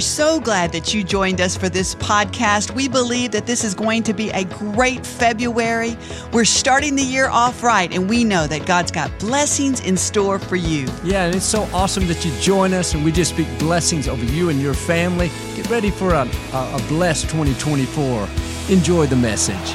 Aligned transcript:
Are 0.00 0.02
so 0.02 0.40
glad 0.40 0.72
that 0.72 0.94
you 0.94 1.04
joined 1.04 1.42
us 1.42 1.54
for 1.54 1.68
this 1.68 1.94
podcast. 1.96 2.70
We 2.70 2.88
believe 2.88 3.32
that 3.32 3.44
this 3.44 3.64
is 3.64 3.74
going 3.74 4.02
to 4.04 4.14
be 4.14 4.30
a 4.30 4.44
great 4.44 5.04
February. 5.04 5.94
We're 6.32 6.46
starting 6.46 6.96
the 6.96 7.02
year 7.02 7.28
off 7.28 7.62
right, 7.62 7.92
and 7.92 8.08
we 8.08 8.24
know 8.24 8.46
that 8.46 8.64
God's 8.64 8.90
got 8.90 9.10
blessings 9.18 9.80
in 9.80 9.98
store 9.98 10.38
for 10.38 10.56
you. 10.56 10.88
Yeah, 11.04 11.26
and 11.26 11.34
it's 11.34 11.44
so 11.44 11.64
awesome 11.74 12.06
that 12.06 12.24
you 12.24 12.32
join 12.40 12.72
us, 12.72 12.94
and 12.94 13.04
we 13.04 13.12
just 13.12 13.34
speak 13.34 13.46
blessings 13.58 14.08
over 14.08 14.24
you 14.24 14.48
and 14.48 14.58
your 14.58 14.72
family. 14.72 15.30
Get 15.54 15.68
ready 15.68 15.90
for 15.90 16.14
a, 16.14 16.26
a, 16.54 16.76
a 16.76 16.84
blessed 16.88 17.24
2024. 17.24 18.26
Enjoy 18.70 19.04
the 19.04 19.16
message. 19.16 19.74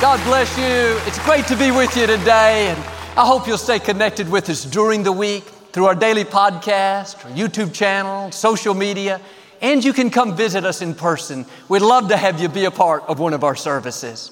God 0.00 0.18
bless 0.24 0.56
you. 0.56 0.98
It's 1.06 1.22
great 1.26 1.46
to 1.48 1.56
be 1.56 1.72
with 1.72 1.94
you 1.94 2.06
today, 2.06 2.68
and 2.68 2.78
I 3.18 3.26
hope 3.26 3.46
you'll 3.46 3.58
stay 3.58 3.80
connected 3.80 4.30
with 4.30 4.48
us 4.48 4.64
during 4.64 5.02
the 5.02 5.12
week 5.12 5.44
through 5.72 5.86
our 5.86 5.94
daily 5.94 6.24
podcast, 6.24 7.24
our 7.24 7.30
YouTube 7.30 7.74
channel, 7.74 8.32
social 8.32 8.74
media, 8.74 9.20
and 9.60 9.84
you 9.84 9.92
can 9.92 10.10
come 10.10 10.36
visit 10.36 10.64
us 10.64 10.82
in 10.82 10.94
person. 10.94 11.44
We'd 11.68 11.82
love 11.82 12.08
to 12.08 12.16
have 12.16 12.40
you 12.40 12.48
be 12.48 12.64
a 12.64 12.70
part 12.70 13.04
of 13.08 13.18
one 13.18 13.34
of 13.34 13.44
our 13.44 13.56
services. 13.56 14.30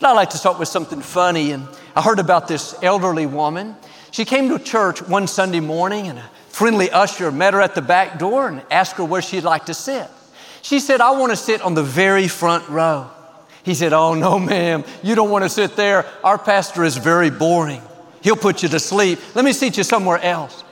But 0.00 0.08
I'd 0.08 0.12
like 0.16 0.30
to 0.30 0.38
start 0.38 0.58
with 0.58 0.68
something 0.68 1.00
funny. 1.00 1.52
And 1.52 1.68
I 1.94 2.02
heard 2.02 2.18
about 2.18 2.48
this 2.48 2.74
elderly 2.82 3.26
woman. 3.26 3.76
She 4.10 4.24
came 4.24 4.48
to 4.48 4.58
church 4.58 5.02
one 5.02 5.26
Sunday 5.26 5.60
morning, 5.60 6.08
and 6.08 6.18
a 6.18 6.30
friendly 6.48 6.90
usher 6.90 7.30
met 7.30 7.54
her 7.54 7.60
at 7.60 7.74
the 7.74 7.82
back 7.82 8.18
door 8.18 8.48
and 8.48 8.62
asked 8.70 8.96
her 8.96 9.04
where 9.04 9.22
she'd 9.22 9.44
like 9.44 9.66
to 9.66 9.74
sit. 9.74 10.08
She 10.62 10.80
said, 10.80 11.00
I 11.00 11.12
want 11.12 11.30
to 11.30 11.36
sit 11.36 11.60
on 11.62 11.74
the 11.74 11.82
very 11.82 12.26
front 12.26 12.68
row. 12.68 13.10
He 13.64 13.74
said, 13.74 13.92
Oh, 13.92 14.14
no, 14.14 14.38
ma'am, 14.38 14.84
you 15.02 15.14
don't 15.14 15.30
want 15.30 15.44
to 15.44 15.48
sit 15.48 15.76
there. 15.76 16.06
Our 16.22 16.38
pastor 16.38 16.84
is 16.84 16.96
very 16.96 17.30
boring. 17.30 17.82
He'll 18.22 18.36
put 18.36 18.62
you 18.62 18.68
to 18.70 18.80
sleep. 18.80 19.18
Let 19.34 19.44
me 19.44 19.52
seat 19.52 19.76
you 19.76 19.84
somewhere 19.84 20.18
else. 20.18 20.63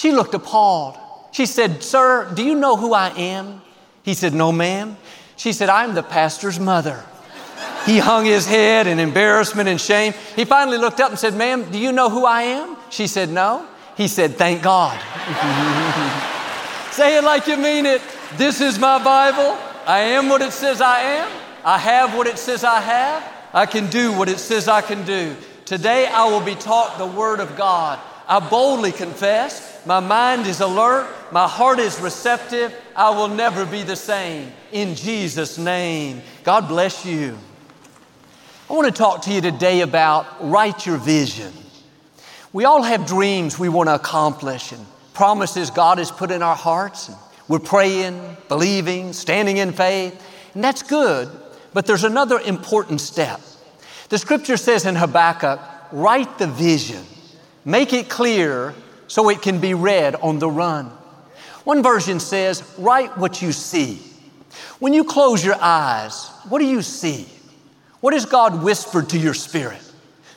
She 0.00 0.12
looked 0.12 0.32
appalled. 0.32 0.96
She 1.30 1.44
said, 1.44 1.82
Sir, 1.82 2.32
do 2.32 2.42
you 2.42 2.54
know 2.54 2.74
who 2.74 2.94
I 2.94 3.10
am? 3.10 3.60
He 4.02 4.14
said, 4.14 4.32
No, 4.32 4.50
ma'am. 4.50 4.96
She 5.36 5.52
said, 5.52 5.68
I'm 5.68 5.92
the 5.92 6.02
pastor's 6.02 6.58
mother. 6.58 7.04
He 7.84 7.98
hung 7.98 8.24
his 8.24 8.46
head 8.46 8.86
in 8.86 8.98
embarrassment 8.98 9.68
and 9.68 9.78
shame. 9.78 10.14
He 10.36 10.46
finally 10.46 10.78
looked 10.78 11.00
up 11.00 11.10
and 11.10 11.18
said, 11.18 11.34
Ma'am, 11.34 11.70
do 11.70 11.78
you 11.78 11.92
know 11.92 12.08
who 12.08 12.24
I 12.24 12.44
am? 12.44 12.78
She 12.88 13.06
said, 13.06 13.28
No. 13.28 13.68
He 13.94 14.08
said, 14.08 14.36
Thank 14.36 14.62
God. 14.62 14.98
Say 16.94 17.18
it 17.18 17.24
like 17.24 17.46
you 17.46 17.58
mean 17.58 17.84
it. 17.84 18.00
This 18.38 18.62
is 18.62 18.78
my 18.78 19.04
Bible. 19.04 19.54
I 19.86 19.98
am 20.16 20.30
what 20.30 20.40
it 20.40 20.54
says 20.54 20.80
I 20.80 21.00
am. 21.00 21.30
I 21.62 21.76
have 21.76 22.16
what 22.16 22.26
it 22.26 22.38
says 22.38 22.64
I 22.64 22.80
have. 22.80 23.22
I 23.52 23.66
can 23.66 23.90
do 23.90 24.14
what 24.14 24.30
it 24.30 24.38
says 24.38 24.66
I 24.66 24.80
can 24.80 25.04
do. 25.04 25.36
Today 25.66 26.06
I 26.06 26.24
will 26.30 26.40
be 26.40 26.54
taught 26.54 26.96
the 26.96 27.04
Word 27.04 27.40
of 27.40 27.54
God. 27.54 27.98
I 28.26 28.40
boldly 28.40 28.92
confess, 28.92 29.69
my 29.86 30.00
mind 30.00 30.46
is 30.46 30.60
alert, 30.60 31.08
my 31.32 31.46
heart 31.46 31.78
is 31.78 32.00
receptive, 32.00 32.74
I 32.94 33.10
will 33.10 33.28
never 33.28 33.64
be 33.64 33.82
the 33.82 33.96
same. 33.96 34.52
In 34.72 34.94
Jesus' 34.94 35.58
name, 35.58 36.22
God 36.44 36.68
bless 36.68 37.04
you. 37.04 37.38
I 38.68 38.72
want 38.72 38.86
to 38.86 38.92
talk 38.92 39.22
to 39.22 39.32
you 39.32 39.40
today 39.40 39.80
about 39.80 40.26
write 40.40 40.86
your 40.86 40.96
vision. 40.96 41.52
We 42.52 42.64
all 42.64 42.82
have 42.82 43.06
dreams 43.06 43.58
we 43.58 43.68
want 43.68 43.88
to 43.88 43.94
accomplish 43.94 44.72
and 44.72 44.84
promises 45.14 45.70
God 45.70 45.98
has 45.98 46.10
put 46.10 46.30
in 46.30 46.42
our 46.42 46.56
hearts. 46.56 47.08
And 47.08 47.18
we're 47.48 47.58
praying, 47.58 48.36
believing, 48.48 49.12
standing 49.12 49.56
in 49.56 49.72
faith, 49.72 50.20
and 50.54 50.62
that's 50.62 50.82
good, 50.82 51.28
but 51.72 51.86
there's 51.86 52.04
another 52.04 52.38
important 52.38 53.00
step. 53.00 53.40
The 54.08 54.18
scripture 54.18 54.56
says 54.56 54.86
in 54.86 54.94
Habakkuk, 54.94 55.60
write 55.92 56.38
the 56.38 56.46
vision, 56.46 57.04
make 57.64 57.92
it 57.92 58.08
clear 58.08 58.74
so 59.10 59.28
it 59.28 59.42
can 59.42 59.58
be 59.58 59.74
read 59.74 60.14
on 60.14 60.38
the 60.38 60.48
run. 60.48 60.86
One 61.64 61.82
version 61.82 62.20
says, 62.20 62.62
write 62.78 63.18
what 63.18 63.42
you 63.42 63.50
see. 63.50 63.98
When 64.78 64.94
you 64.94 65.02
close 65.02 65.44
your 65.44 65.56
eyes, 65.60 66.28
what 66.48 66.60
do 66.60 66.64
you 66.64 66.80
see? 66.80 67.26
What 67.98 68.14
has 68.14 68.24
God 68.24 68.62
whispered 68.62 69.08
to 69.08 69.18
your 69.18 69.34
spirit? 69.34 69.82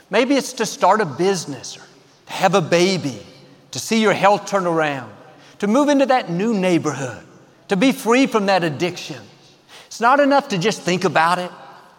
Maybe 0.09 0.33
it's 0.33 0.53
to 0.53 0.65
start 0.65 1.01
a 1.01 1.05
business 1.05 1.77
or 1.77 1.81
to 2.25 2.33
have 2.33 2.55
a 2.55 2.61
baby, 2.61 3.21
to 3.69 3.77
see 3.77 4.01
your 4.01 4.13
health 4.13 4.47
turn 4.47 4.65
around, 4.65 5.13
to 5.59 5.67
move 5.67 5.87
into 5.87 6.07
that 6.07 6.31
new 6.31 6.55
neighborhood, 6.55 7.23
to 7.67 7.75
be 7.75 7.91
free 7.91 8.25
from 8.25 8.47
that 8.47 8.63
addiction. 8.63 9.21
It's 9.85 10.01
not 10.01 10.19
enough 10.19 10.47
to 10.47 10.57
just 10.57 10.81
think 10.81 11.03
about 11.03 11.37
it, 11.37 11.51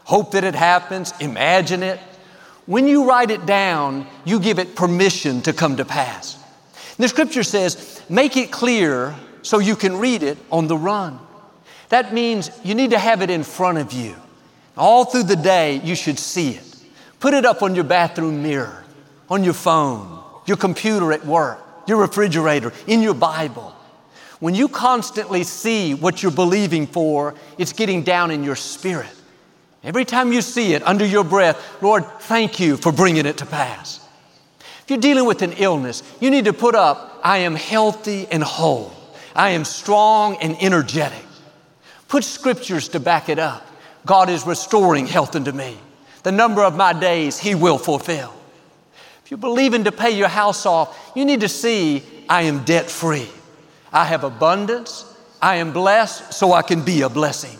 hope 0.02 0.32
that 0.32 0.42
it 0.42 0.56
happens, 0.56 1.14
imagine 1.20 1.84
it. 1.84 2.00
When 2.66 2.88
you 2.88 3.08
write 3.08 3.30
it 3.30 3.46
down, 3.46 4.08
you 4.24 4.40
give 4.40 4.58
it 4.58 4.74
permission 4.74 5.40
to 5.42 5.52
come 5.52 5.76
to 5.76 5.84
pass. 5.84 6.40
The 6.96 7.08
scripture 7.08 7.42
says, 7.42 8.02
make 8.08 8.36
it 8.36 8.52
clear 8.52 9.14
so 9.42 9.58
you 9.58 9.76
can 9.76 9.96
read 9.96 10.22
it 10.22 10.38
on 10.50 10.68
the 10.68 10.76
run. 10.76 11.18
That 11.88 12.14
means 12.14 12.50
you 12.64 12.74
need 12.74 12.90
to 12.90 12.98
have 12.98 13.22
it 13.22 13.30
in 13.30 13.42
front 13.42 13.78
of 13.78 13.92
you. 13.92 14.16
All 14.76 15.04
through 15.04 15.24
the 15.24 15.36
day, 15.36 15.80
you 15.84 15.94
should 15.94 16.18
see 16.18 16.50
it. 16.50 16.76
Put 17.20 17.34
it 17.34 17.44
up 17.44 17.62
on 17.62 17.74
your 17.74 17.84
bathroom 17.84 18.42
mirror, 18.42 18.84
on 19.28 19.44
your 19.44 19.54
phone, 19.54 20.22
your 20.46 20.56
computer 20.56 21.12
at 21.12 21.24
work, 21.24 21.58
your 21.86 21.98
refrigerator, 21.98 22.72
in 22.86 23.02
your 23.02 23.14
Bible. 23.14 23.74
When 24.40 24.54
you 24.54 24.68
constantly 24.68 25.42
see 25.44 25.94
what 25.94 26.22
you're 26.22 26.32
believing 26.32 26.86
for, 26.86 27.34
it's 27.56 27.72
getting 27.72 28.02
down 28.02 28.30
in 28.30 28.44
your 28.44 28.56
spirit. 28.56 29.08
Every 29.82 30.04
time 30.04 30.32
you 30.32 30.42
see 30.42 30.74
it 30.74 30.82
under 30.82 31.06
your 31.06 31.24
breath, 31.24 31.82
Lord, 31.82 32.04
thank 32.20 32.58
you 32.58 32.76
for 32.76 32.92
bringing 32.92 33.26
it 33.26 33.38
to 33.38 33.46
pass. 33.46 34.03
If 34.84 34.90
you're 34.90 34.98
dealing 34.98 35.24
with 35.24 35.40
an 35.40 35.52
illness, 35.52 36.02
you 36.20 36.30
need 36.30 36.44
to 36.44 36.52
put 36.52 36.74
up, 36.74 37.18
I 37.24 37.38
am 37.38 37.54
healthy 37.54 38.26
and 38.30 38.42
whole. 38.42 38.92
I 39.34 39.50
am 39.50 39.64
strong 39.64 40.36
and 40.42 40.56
energetic. 40.60 41.24
Put 42.06 42.22
scriptures 42.22 42.88
to 42.88 43.00
back 43.00 43.30
it 43.30 43.38
up. 43.38 43.66
God 44.04 44.28
is 44.28 44.46
restoring 44.46 45.06
health 45.06 45.34
unto 45.36 45.52
me. 45.52 45.78
The 46.22 46.32
number 46.32 46.62
of 46.62 46.76
my 46.76 46.92
days 46.92 47.38
He 47.38 47.54
will 47.54 47.78
fulfill. 47.78 48.34
If 49.24 49.30
you're 49.30 49.38
believing 49.38 49.84
to 49.84 49.92
pay 49.92 50.10
your 50.10 50.28
house 50.28 50.66
off, 50.66 51.12
you 51.16 51.24
need 51.24 51.40
to 51.40 51.48
see, 51.48 52.02
I 52.28 52.42
am 52.42 52.64
debt 52.64 52.90
free. 52.90 53.28
I 53.90 54.04
have 54.04 54.22
abundance. 54.22 55.06
I 55.40 55.56
am 55.56 55.72
blessed 55.72 56.34
so 56.34 56.52
I 56.52 56.60
can 56.60 56.82
be 56.82 57.00
a 57.00 57.08
blessing. 57.08 57.58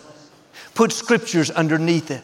Put 0.75 0.93
scriptures 0.93 1.51
underneath 1.51 2.11
it. 2.11 2.23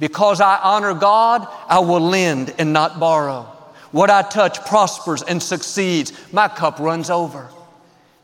Because 0.00 0.40
I 0.40 0.58
honor 0.62 0.94
God, 0.94 1.46
I 1.68 1.80
will 1.80 2.00
lend 2.00 2.54
and 2.56 2.72
not 2.72 2.98
borrow. 2.98 3.57
What 3.90 4.10
I 4.10 4.22
touch 4.22 4.64
prospers 4.66 5.22
and 5.22 5.42
succeeds. 5.42 6.12
My 6.32 6.48
cup 6.48 6.78
runs 6.78 7.10
over. 7.10 7.48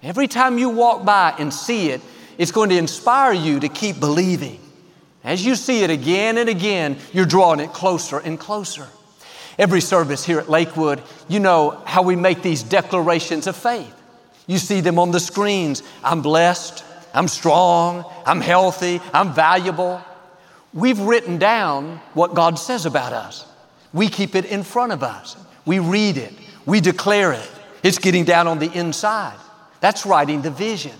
Every 0.02 0.28
time 0.28 0.58
you 0.58 0.68
walk 0.68 1.04
by 1.04 1.34
and 1.38 1.52
see 1.52 1.88
it, 1.88 2.02
it's 2.36 2.50
going 2.50 2.70
to 2.70 2.76
inspire 2.76 3.32
you 3.32 3.60
to 3.60 3.68
keep 3.68 4.00
believing. 4.00 4.60
As 5.22 5.44
you 5.44 5.54
see 5.56 5.82
it 5.82 5.90
again 5.90 6.36
and 6.36 6.50
again, 6.50 6.98
you're 7.12 7.24
drawing 7.24 7.60
it 7.60 7.72
closer 7.72 8.18
and 8.18 8.38
closer. 8.38 8.86
Every 9.58 9.80
service 9.80 10.24
here 10.24 10.38
at 10.38 10.50
Lakewood, 10.50 11.02
you 11.28 11.40
know 11.40 11.82
how 11.86 12.02
we 12.02 12.16
make 12.16 12.42
these 12.42 12.62
declarations 12.62 13.46
of 13.46 13.56
faith. 13.56 13.94
You 14.46 14.58
see 14.58 14.80
them 14.80 14.98
on 14.98 15.12
the 15.12 15.20
screens. 15.20 15.82
I'm 16.02 16.20
blessed. 16.20 16.84
I'm 17.14 17.28
strong. 17.28 18.04
I'm 18.26 18.40
healthy. 18.40 19.00
I'm 19.14 19.32
valuable. 19.32 20.02
We've 20.74 20.98
written 20.98 21.38
down 21.38 22.00
what 22.12 22.34
God 22.34 22.58
says 22.58 22.84
about 22.84 23.12
us. 23.12 23.46
We 23.92 24.08
keep 24.08 24.34
it 24.34 24.44
in 24.44 24.64
front 24.64 24.92
of 24.92 25.02
us. 25.02 25.36
We 25.66 25.78
read 25.78 26.16
it. 26.16 26.32
We 26.66 26.80
declare 26.80 27.32
it. 27.32 27.50
It's 27.82 27.98
getting 27.98 28.24
down 28.24 28.46
on 28.46 28.58
the 28.58 28.72
inside. 28.72 29.36
That's 29.80 30.06
writing 30.06 30.42
the 30.42 30.50
vision. 30.50 30.92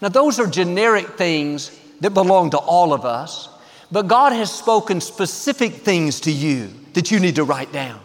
Now, 0.00 0.08
those 0.08 0.38
are 0.38 0.46
generic 0.46 1.18
things 1.18 1.76
that 2.00 2.14
belong 2.14 2.50
to 2.50 2.58
all 2.58 2.92
of 2.92 3.04
us, 3.04 3.48
but 3.90 4.06
God 4.06 4.32
has 4.32 4.50
spoken 4.50 5.00
specific 5.00 5.74
things 5.74 6.20
to 6.20 6.30
you 6.32 6.70
that 6.94 7.10
you 7.10 7.20
need 7.20 7.36
to 7.36 7.44
write 7.44 7.72
down. 7.72 8.00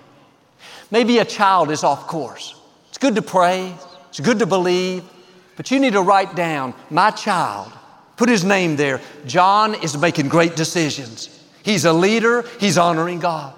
Maybe 0.92 1.20
a 1.20 1.26
child 1.26 1.72
is 1.72 1.84
off 1.84 2.08
course. 2.08 2.60
It's 2.90 2.98
good 2.98 3.16
to 3.16 3.22
pray, 3.22 3.74
it's 4.10 4.20
good 4.20 4.40
to 4.40 4.46
believe, 4.46 5.04
but 5.56 5.72
you 5.72 5.80
need 5.80 5.94
to 5.94 6.02
write 6.02 6.36
down, 6.36 6.74
my 6.90 7.12
child, 7.12 7.72
put 8.18 8.30
his 8.30 8.44
name 8.44 8.76
there. 8.76 9.02
John 9.26 9.76
is 9.76 9.98
making 9.98 10.28
great 10.28 10.56
decisions. 10.56 11.30
He's 11.64 11.86
a 11.86 11.94
leader, 11.94 12.46
he's 12.60 12.78
honoring 12.78 13.20
God. 13.20 13.54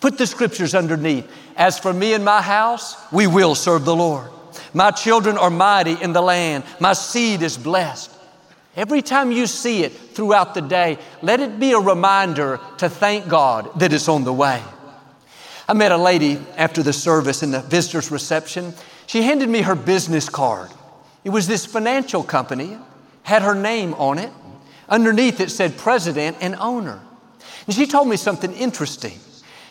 Put 0.00 0.16
the 0.16 0.26
scriptures 0.26 0.74
underneath. 0.74 1.30
As 1.60 1.78
for 1.78 1.92
me 1.92 2.14
and 2.14 2.24
my 2.24 2.40
house, 2.40 2.96
we 3.12 3.26
will 3.26 3.54
serve 3.54 3.84
the 3.84 3.94
Lord. 3.94 4.30
My 4.72 4.90
children 4.90 5.36
are 5.36 5.50
mighty 5.50 5.92
in 5.92 6.14
the 6.14 6.22
land. 6.22 6.64
My 6.80 6.94
seed 6.94 7.42
is 7.42 7.58
blessed. 7.58 8.10
Every 8.76 9.02
time 9.02 9.30
you 9.30 9.46
see 9.46 9.82
it 9.82 9.92
throughout 9.92 10.54
the 10.54 10.62
day, 10.62 10.96
let 11.20 11.38
it 11.38 11.60
be 11.60 11.72
a 11.72 11.78
reminder 11.78 12.58
to 12.78 12.88
thank 12.88 13.28
God 13.28 13.78
that 13.78 13.92
it's 13.92 14.08
on 14.08 14.24
the 14.24 14.32
way. 14.32 14.62
I 15.68 15.74
met 15.74 15.92
a 15.92 15.98
lady 15.98 16.38
after 16.56 16.82
the 16.82 16.94
service 16.94 17.42
in 17.42 17.50
the 17.50 17.60
visitor's 17.60 18.10
reception. 18.10 18.72
She 19.06 19.20
handed 19.20 19.50
me 19.50 19.60
her 19.60 19.74
business 19.74 20.30
card. 20.30 20.70
It 21.24 21.30
was 21.30 21.46
this 21.46 21.66
financial 21.66 22.22
company, 22.22 22.78
had 23.22 23.42
her 23.42 23.54
name 23.54 23.92
on 23.94 24.18
it. 24.18 24.32
Underneath 24.88 25.40
it 25.40 25.50
said 25.50 25.76
president 25.76 26.38
and 26.40 26.54
owner. 26.54 27.02
And 27.66 27.76
she 27.76 27.86
told 27.86 28.08
me 28.08 28.16
something 28.16 28.50
interesting. 28.54 29.18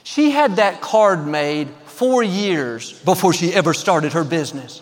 She 0.04 0.32
had 0.32 0.56
that 0.56 0.82
card 0.82 1.28
made 1.28 1.70
four 1.86 2.24
years 2.24 2.94
before 3.02 3.34
she 3.34 3.54
ever 3.54 3.74
started 3.74 4.14
her 4.14 4.24
business. 4.24 4.82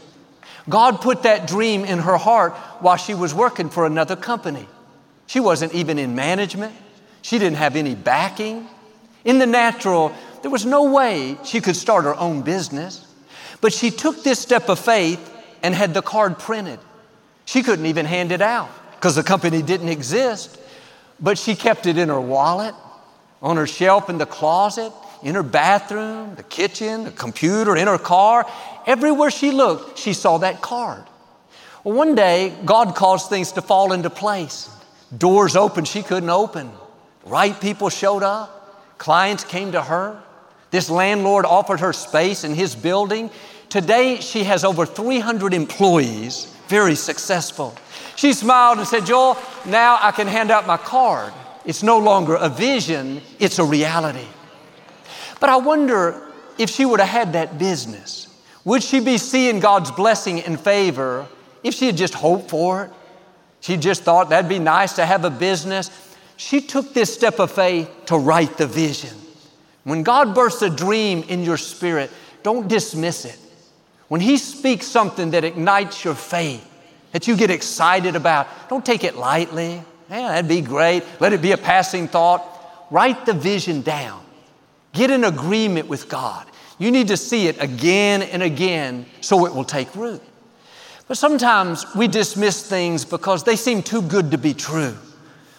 God 0.70 1.02
put 1.02 1.24
that 1.24 1.48
dream 1.48 1.86
in 1.86 2.00
her 2.00 2.18
heart 2.18 2.54
while 2.80 2.98
she 2.98 3.14
was 3.14 3.34
working 3.34 3.70
for 3.70 3.86
another 3.86 4.16
company. 4.16 4.68
She 5.26 5.40
wasn't 5.40 5.74
even 5.74 5.98
in 5.98 6.16
management. 6.16 6.76
She 7.22 7.40
didn't 7.40 7.58
have 7.58 7.76
any 7.76 7.96
backing. 7.96 8.68
In 9.26 9.40
the 9.40 9.46
natural, 9.46 10.14
there 10.42 10.52
was 10.52 10.66
no 10.66 10.92
way 10.92 11.38
she 11.44 11.62
could 11.62 11.76
start 11.76 12.06
her 12.06 12.16
own 12.16 12.42
business. 12.42 13.06
But 13.62 13.74
she 13.74 13.92
took 13.92 14.24
this 14.24 14.40
step 14.40 14.70
of 14.70 14.80
faith 14.80 15.34
and 15.64 15.74
had 15.74 15.94
the 15.94 16.02
card 16.02 16.38
printed. 16.38 16.80
She 17.46 17.64
couldn't 17.64 17.86
even 17.86 18.06
hand 18.06 18.32
it 18.32 18.42
out 18.42 18.70
because 18.96 19.16
the 19.16 19.24
company 19.24 19.62
didn't 19.62 19.90
exist. 19.90 20.60
But 21.20 21.38
she 21.38 21.56
kept 21.56 21.88
it 21.88 21.98
in 21.98 22.10
her 22.10 22.22
wallet, 22.22 22.76
on 23.42 23.58
her 23.58 23.68
shelf 23.68 24.10
in 24.10 24.18
the 24.18 24.26
closet, 24.26 24.92
in 25.24 25.36
her 25.36 25.44
bathroom, 25.44 26.36
the 26.36 26.44
kitchen, 26.44 27.06
the 27.06 27.12
computer, 27.12 27.76
in 27.76 27.88
her 27.88 27.98
car. 27.98 28.46
Everywhere 28.86 29.32
she 29.32 29.52
looked, 29.52 29.98
she 29.98 30.14
saw 30.14 30.38
that 30.40 30.62
card. 30.62 31.04
Well, 31.84 31.96
one 31.96 32.16
day, 32.16 32.54
God 32.66 32.96
caused 32.96 33.30
things 33.30 33.54
to 33.54 33.62
fall 33.62 33.94
into 33.94 34.10
place. 34.10 34.70
Doors 35.16 35.56
opened 35.56 35.88
she 35.88 36.04
couldn't 36.04 36.30
open. 36.30 36.72
Right 37.26 37.60
people 37.60 37.90
showed 37.90 38.24
up. 38.24 38.98
Clients 38.98 39.44
came 39.44 39.72
to 39.72 39.82
her. 39.82 40.22
This 40.72 40.90
landlord 40.90 41.46
offered 41.46 41.80
her 41.80 41.94
space 41.94 42.44
in 42.44 42.54
his 42.54 42.76
building. 42.76 43.30
Today, 43.70 44.18
she 44.18 44.44
has 44.44 44.64
over 44.64 44.86
300 44.86 45.54
employees, 45.54 46.54
very 46.68 46.96
successful. 46.96 47.76
She 48.16 48.34
smiled 48.34 48.80
and 48.80 48.88
said, 48.88 49.06
Joel, 49.06 49.38
now 49.66 49.98
I 50.02 50.12
can 50.12 50.28
hand 50.28 50.52
out 50.52 50.68
my 50.68 50.78
card. 50.78 51.34
It's 51.66 51.84
no 51.84 52.00
longer 52.00 52.36
a 52.36 52.50
vision, 52.50 53.22
it's 53.40 53.60
a 53.60 53.64
reality. 53.64 54.26
But 55.40 55.50
I 55.50 55.58
wonder 55.58 56.22
if 56.58 56.70
she 56.70 56.86
would 56.86 57.00
have 57.00 57.10
had 57.10 57.34
that 57.34 57.58
business, 57.58 58.28
would 58.66 58.84
she 58.84 59.00
be 59.00 59.18
seeing 59.18 59.60
God's 59.60 59.92
blessing 59.92 60.42
and 60.42 60.60
favor 60.60 61.28
if 61.64 61.74
she 61.74 61.86
had 61.86 61.98
just 61.98 62.14
hoped 62.14 62.50
for 62.50 62.86
it? 62.86 62.92
She 63.62 63.78
just 63.78 64.04
thought 64.04 64.30
that'd 64.30 64.50
be 64.50 64.60
nice 64.60 64.94
to 64.94 65.06
have 65.06 65.26
a 65.26 65.30
business. 65.30 65.90
She 66.36 66.62
took 66.62 66.94
this 66.94 67.14
step 67.14 67.40
of 67.40 67.52
faith 67.52 67.90
to 68.08 68.18
write 68.18 68.58
the 68.58 68.68
vision. 68.68 69.16
When 69.84 70.04
God 70.04 70.36
bursts 70.36 70.62
a 70.62 70.70
dream 70.70 71.24
in 71.30 71.44
your 71.44 71.58
spirit, 71.58 72.12
don't 72.44 72.68
dismiss 72.68 73.26
it. 73.26 73.40
When 74.08 74.22
He 74.22 74.38
speaks 74.38 74.86
something 74.86 75.32
that 75.32 75.44
ignites 75.44 76.04
your 76.04 76.16
faith, 76.16 76.64
that 77.14 77.28
you 77.28 77.36
get 77.36 77.50
excited 77.50 78.16
about, 78.16 78.48
don't 78.70 78.86
take 78.86 79.04
it 79.04 79.16
lightly. 79.16 79.82
Yeah, 80.10 80.28
that'd 80.30 80.48
be 80.48 80.62
great. 80.62 81.04
Let 81.20 81.34
it 81.34 81.42
be 81.42 81.52
a 81.52 81.58
passing 81.58 82.08
thought. 82.08 82.46
Write 82.92 83.26
the 83.26 83.34
vision 83.34 83.82
down. 83.82 84.24
Get 84.98 85.12
in 85.12 85.24
agreement 85.24 85.88
with 85.88 86.10
God. 86.10 86.48
You 86.80 86.90
need 86.90 87.10
to 87.10 87.18
see 87.18 87.48
it 87.48 87.62
again 87.62 88.24
and 88.24 88.42
again 88.42 89.06
so 89.22 89.46
it 89.46 89.54
will 89.54 89.64
take 89.64 89.96
root. 89.96 90.24
But 91.08 91.18
sometimes 91.20 91.86
we 91.96 92.08
dismiss 92.08 92.68
things 92.68 93.06
because 93.06 93.44
they 93.44 93.56
seem 93.56 93.84
too 93.84 94.02
good 94.02 94.32
to 94.32 94.40
be 94.40 94.56
true. 94.56 94.98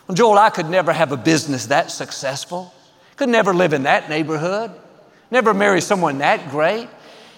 Well, 0.08 0.17
Joel, 0.17 0.38
I 0.38 0.50
could 0.50 0.69
never 0.69 0.93
have 0.93 1.12
a 1.12 1.17
business 1.17 1.67
that 1.67 1.93
successful, 1.93 2.75
could 3.14 3.29
never 3.29 3.55
live 3.55 3.73
in 3.73 3.85
that 3.85 4.08
neighborhood, 4.08 4.73
never 5.31 5.55
marry 5.55 5.81
someone 5.82 6.19
that 6.19 6.50
great, 6.50 6.88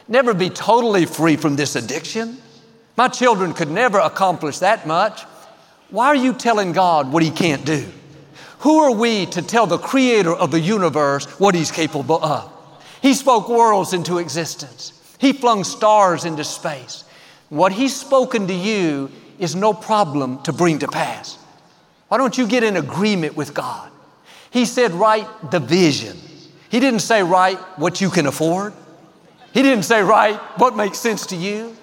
never 0.09 0.33
be 0.33 0.49
totally 0.49 1.05
free 1.05 1.37
from 1.37 1.55
this 1.55 1.77
addiction. 1.77 2.39
My 2.97 3.09
children 3.09 3.53
could 3.53 3.71
never 3.71 3.99
accomplish 3.99 4.61
that 4.61 4.87
much. 4.87 5.23
Why 5.91 6.07
are 6.07 6.17
you 6.17 6.33
telling 6.33 6.73
God 6.73 7.13
what 7.13 7.23
He 7.23 7.31
can't 7.31 7.67
do? 7.67 7.87
Who 8.61 8.81
are 8.81 8.93
we 8.93 9.27
to 9.27 9.43
tell 9.43 9.67
the 9.67 9.79
creator 9.79 10.33
of 10.35 10.51
the 10.51 10.61
universe 10.61 11.25
what 11.39 11.55
he's 11.55 11.71
capable 11.71 12.23
of? 12.23 12.53
He 13.01 13.15
spoke 13.15 13.49
worlds 13.49 13.93
into 13.93 14.19
existence. 14.19 14.93
He 15.19 15.33
flung 15.33 15.65
stars 15.65 16.25
into 16.25 16.45
space. 16.45 17.05
What 17.49 17.73
he's 17.73 17.97
spoken 17.97 18.47
to 18.49 18.55
you 18.55 19.11
is 19.39 19.57
no 19.57 19.73
problem 19.73 20.43
to 20.43 20.53
bring 20.53 20.79
to 20.81 20.89
pass. 20.89 21.39
Why 22.09 22.19
don't 22.19 22.37
you 22.37 22.47
get 22.47 22.63
in 22.63 22.77
agreement 22.77 23.37
with 23.37 23.55
God? 23.55 23.91
He 24.51 24.67
said, 24.67 24.93
write 24.93 25.51
the 25.51 25.61
vision. 25.61 26.19
He 26.69 26.81
didn't 26.81 27.01
say, 27.01 27.23
write 27.23 27.59
what 27.79 28.01
you 28.01 28.11
can 28.11 28.27
afford. 28.27 28.75
He 29.55 29.63
didn't 29.63 29.85
say, 29.85 30.03
write 30.03 30.37
what 30.59 30.77
makes 30.77 30.99
sense 30.99 31.27
to 31.27 31.37
you. 31.37 31.77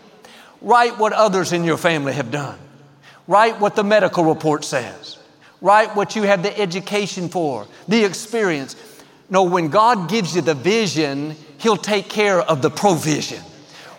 Write 0.62 0.98
what 0.98 1.14
others 1.14 1.54
in 1.54 1.64
your 1.64 1.78
family 1.78 2.14
have 2.14 2.30
done. 2.30 2.60
Write 3.28 3.60
what 3.60 3.76
the 3.76 3.84
medical 3.84 4.26
report 4.26 4.64
says. 4.64 5.17
Write 5.62 5.96
what 5.96 6.16
you 6.16 6.24
have 6.24 6.44
the 6.44 6.58
education 6.60 7.30
for, 7.30 7.68
the 7.88 8.06
experience. 8.06 8.76
No, 9.30 9.44
when 9.44 9.70
God 9.70 10.10
gives 10.10 10.36
you 10.36 10.42
the 10.42 10.54
vision, 10.54 11.36
He'll 11.58 11.78
take 11.78 12.10
care 12.10 12.40
of 12.40 12.62
the 12.62 12.70
provision. 12.70 13.42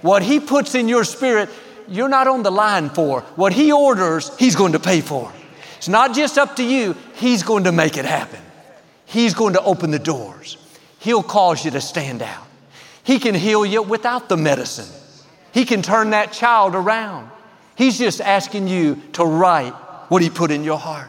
What 0.00 0.22
He 0.22 0.38
puts 0.38 0.74
in 0.74 0.88
your 0.88 1.04
spirit, 1.04 1.50
you're 1.88 2.08
not 2.08 2.28
on 2.28 2.42
the 2.42 2.52
line 2.52 2.90
for. 2.90 3.22
What 3.34 3.52
He 3.52 3.72
orders, 3.72 4.36
He's 4.38 4.54
going 4.54 4.72
to 4.72 4.78
pay 4.78 5.00
for. 5.00 5.32
It's 5.78 5.88
not 5.88 6.14
just 6.14 6.38
up 6.38 6.56
to 6.56 6.64
you, 6.64 6.96
He's 7.14 7.42
going 7.42 7.64
to 7.64 7.72
make 7.72 7.96
it 7.96 8.04
happen. 8.04 8.40
He's 9.06 9.34
going 9.34 9.54
to 9.54 9.62
open 9.62 9.90
the 9.90 9.98
doors. 9.98 10.56
He'll 11.00 11.22
cause 11.22 11.64
you 11.64 11.70
to 11.72 11.80
stand 11.80 12.22
out. 12.22 12.46
He 13.02 13.18
can 13.18 13.34
heal 13.34 13.64
you 13.64 13.82
without 13.82 14.28
the 14.28 14.36
medicine. 14.36 14.88
He 15.52 15.64
can 15.64 15.82
turn 15.82 16.10
that 16.10 16.32
child 16.32 16.74
around. 16.74 17.30
He's 17.74 17.98
just 17.98 18.20
asking 18.20 18.68
you 18.68 19.00
to 19.14 19.24
write 19.24 19.72
what 20.10 20.22
He 20.22 20.30
put 20.30 20.50
in 20.50 20.62
your 20.62 20.78
heart. 20.78 21.08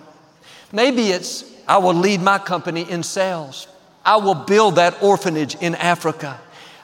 Maybe 0.72 1.10
it's, 1.10 1.44
I 1.68 1.78
will 1.78 1.94
lead 1.94 2.22
my 2.22 2.38
company 2.38 2.90
in 2.90 3.04
sales. 3.04 3.68
I 4.06 4.18
will 4.18 4.36
build 4.36 4.76
that 4.76 5.02
orphanage 5.02 5.56
in 5.56 5.76
Africa. 5.76 6.40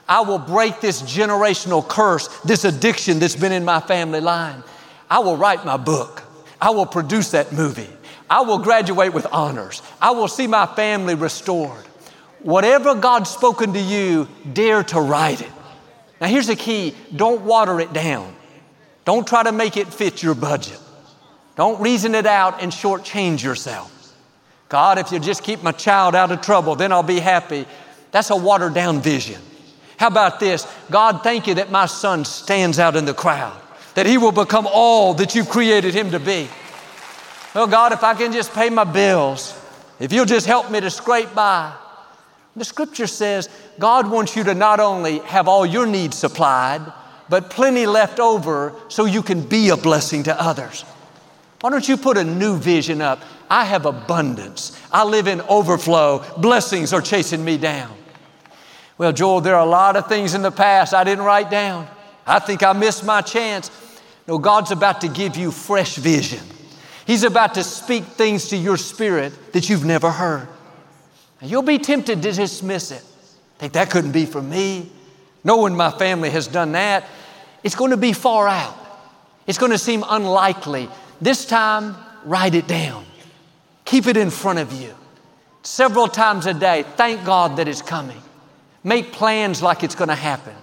I 0.07 0.21
will 0.21 0.37
break 0.37 0.81
this 0.81 1.01
generational 1.01 1.87
curse, 1.87 2.27
this 2.41 2.65
addiction 2.65 3.19
that's 3.19 3.35
been 3.35 3.51
in 3.51 3.65
my 3.65 3.79
family 3.79 4.21
line. 4.21 4.63
I 5.09 5.19
will 5.19 5.37
write 5.37 5.65
my 5.65 5.77
book. 5.77 6.23
I 6.61 6.69
will 6.71 6.85
produce 6.85 7.31
that 7.31 7.51
movie. 7.51 7.89
I 8.29 8.41
will 8.41 8.59
graduate 8.59 9.13
with 9.13 9.27
honors. 9.31 9.81
I 10.01 10.11
will 10.11 10.27
see 10.27 10.47
my 10.47 10.65
family 10.65 11.15
restored. 11.15 11.85
Whatever 12.41 12.95
God's 12.95 13.29
spoken 13.29 13.73
to 13.73 13.79
you, 13.79 14.27
dare 14.53 14.83
to 14.83 15.01
write 15.01 15.41
it. 15.41 15.51
Now, 16.21 16.27
here's 16.27 16.47
the 16.47 16.55
key 16.55 16.95
don't 17.15 17.41
water 17.41 17.79
it 17.79 17.93
down. 17.93 18.35
Don't 19.03 19.27
try 19.27 19.43
to 19.43 19.51
make 19.51 19.77
it 19.77 19.93
fit 19.93 20.23
your 20.23 20.35
budget. 20.35 20.79
Don't 21.55 21.81
reason 21.81 22.15
it 22.15 22.25
out 22.25 22.61
and 22.61 22.71
shortchange 22.71 23.43
yourself. 23.43 23.91
God, 24.67 24.97
if 24.97 25.11
you 25.11 25.19
just 25.19 25.43
keep 25.43 25.63
my 25.63 25.71
child 25.71 26.15
out 26.15 26.31
of 26.31 26.41
trouble, 26.41 26.75
then 26.75 26.91
I'll 26.91 27.03
be 27.03 27.19
happy. 27.19 27.65
That's 28.11 28.29
a 28.29 28.35
watered 28.35 28.73
down 28.73 29.01
vision. 29.01 29.41
How 29.97 30.07
about 30.07 30.39
this? 30.39 30.67
God, 30.91 31.23
thank 31.23 31.47
you 31.47 31.55
that 31.55 31.71
my 31.71 31.85
son 31.85 32.25
stands 32.25 32.79
out 32.79 32.95
in 32.95 33.05
the 33.05 33.13
crowd, 33.13 33.59
that 33.93 34.05
he 34.05 34.17
will 34.17 34.31
become 34.31 34.67
all 34.69 35.13
that 35.15 35.35
you 35.35 35.45
created 35.45 35.93
him 35.93 36.11
to 36.11 36.19
be. 36.19 36.47
Well, 37.53 37.67
God, 37.67 37.93
if 37.93 38.03
I 38.03 38.13
can 38.15 38.33
just 38.33 38.53
pay 38.53 38.69
my 38.69 38.83
bills, 38.83 39.57
if 39.99 40.11
you'll 40.11 40.25
just 40.25 40.45
help 40.45 40.69
me 40.69 40.81
to 40.81 40.89
scrape 40.89 41.33
by. 41.33 41.73
The 42.57 42.65
scripture 42.65 43.07
says 43.07 43.49
God 43.79 44.09
wants 44.09 44.35
you 44.35 44.43
to 44.45 44.53
not 44.53 44.79
only 44.79 45.19
have 45.19 45.47
all 45.47 45.65
your 45.65 45.85
needs 45.85 46.17
supplied, 46.17 46.81
but 47.29 47.49
plenty 47.49 47.85
left 47.85 48.19
over 48.19 48.73
so 48.87 49.05
you 49.05 49.21
can 49.21 49.41
be 49.41 49.69
a 49.69 49.77
blessing 49.77 50.23
to 50.23 50.41
others. 50.41 50.85
Why 51.65 51.71
don't 51.71 51.89
you 51.89 51.97
put 51.97 52.15
a 52.15 52.23
new 52.23 52.57
vision 52.57 53.01
up? 53.01 53.23
I 53.49 53.65
have 53.65 53.87
abundance. 53.87 54.79
I 54.91 55.03
live 55.03 55.25
in 55.25 55.41
overflow. 55.41 56.23
Blessings 56.37 56.93
are 56.93 57.01
chasing 57.01 57.43
me 57.43 57.57
down. 57.57 57.91
Well, 58.99 59.11
Joel, 59.11 59.41
there 59.41 59.55
are 59.55 59.65
a 59.65 59.69
lot 59.69 59.95
of 59.95 60.05
things 60.05 60.35
in 60.35 60.43
the 60.43 60.51
past 60.51 60.93
I 60.93 61.03
didn't 61.03 61.23
write 61.23 61.49
down. 61.49 61.87
I 62.23 62.37
think 62.37 62.61
I 62.61 62.73
missed 62.73 63.03
my 63.03 63.21
chance. 63.21 63.71
No, 64.27 64.37
God's 64.37 64.69
about 64.69 65.01
to 65.01 65.07
give 65.07 65.37
you 65.37 65.49
fresh 65.49 65.95
vision. 65.95 66.45
He's 67.07 67.23
about 67.23 67.55
to 67.55 67.63
speak 67.63 68.03
things 68.03 68.49
to 68.49 68.57
your 68.57 68.77
spirit 68.77 69.33
that 69.53 69.67
you've 69.67 69.85
never 69.85 70.11
heard. 70.11 70.47
And 71.41 71.49
you'll 71.49 71.63
be 71.63 71.79
tempted 71.79 72.21
to 72.21 72.31
dismiss 72.31 72.91
it. 72.91 73.01
Think 73.57 73.73
that 73.73 73.89
couldn't 73.89 74.11
be 74.11 74.27
for 74.27 74.39
me. 74.39 74.91
No 75.43 75.57
one 75.57 75.71
in 75.71 75.77
my 75.79 75.89
family 75.89 76.29
has 76.29 76.45
done 76.45 76.73
that. 76.73 77.05
It's 77.63 77.73
going 77.73 77.89
to 77.89 77.97
be 77.97 78.13
far 78.13 78.47
out. 78.47 78.77
It's 79.47 79.57
going 79.57 79.71
to 79.71 79.79
seem 79.79 80.03
unlikely. 80.07 80.89
This 81.21 81.45
time, 81.45 81.95
write 82.23 82.55
it 82.55 82.67
down. 82.67 83.05
Keep 83.85 84.07
it 84.07 84.17
in 84.17 84.29
front 84.29 84.59
of 84.59 84.73
you. 84.73 84.93
Several 85.63 86.07
times 86.07 86.45
a 86.45 86.53
day, 86.53 86.83
thank 86.95 87.25
God 87.25 87.57
that 87.57 87.67
it's 87.67 87.81
coming. 87.81 88.21
Make 88.83 89.11
plans 89.11 89.63
like 89.63 89.83
it's 89.83 89.95
going 89.95 90.09
to 90.09 90.15
happen. 90.15 90.55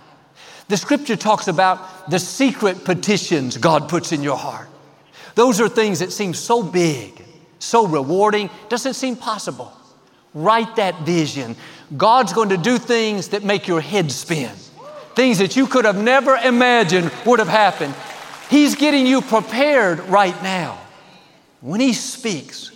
The 0.69 0.77
scripture 0.77 1.17
talks 1.17 1.49
about 1.49 2.11
the 2.11 2.19
secret 2.19 2.85
petitions 2.85 3.57
God 3.57 3.89
puts 3.89 4.13
in 4.13 4.23
your 4.23 4.37
heart. 4.37 4.69
Those 5.35 5.61
are 5.61 5.69
things 5.69 5.99
that 5.99 6.13
seem 6.13 6.35
so 6.35 6.63
big, 6.63 7.25
so 7.59 7.87
rewarding, 7.87 8.51
doesn't 8.69 8.95
seem 8.95 9.17
possible. 9.17 9.73
Write 10.35 10.77
that 10.77 11.01
vision. 11.01 11.57
God's 11.97 12.33
going 12.33 12.51
to 12.51 12.57
do 12.57 12.79
things 12.79 13.29
that 13.29 13.45
make 13.45 13.67
your 13.67 13.81
head 13.81 14.11
spin, 14.11 14.51
things 15.15 15.39
that 15.39 15.57
you 15.57 15.67
could 15.67 15.85
have 15.85 16.01
never 16.01 16.37
imagined 16.37 17.11
would 17.27 17.39
have 17.39 17.49
happened. 17.49 17.95
He's 18.53 18.75
getting 18.75 19.07
you 19.07 19.23
prepared 19.23 19.99
right 20.11 20.41
now. 20.43 20.79
When 21.63 21.81
He 21.81 21.95
speaks, 21.95 22.71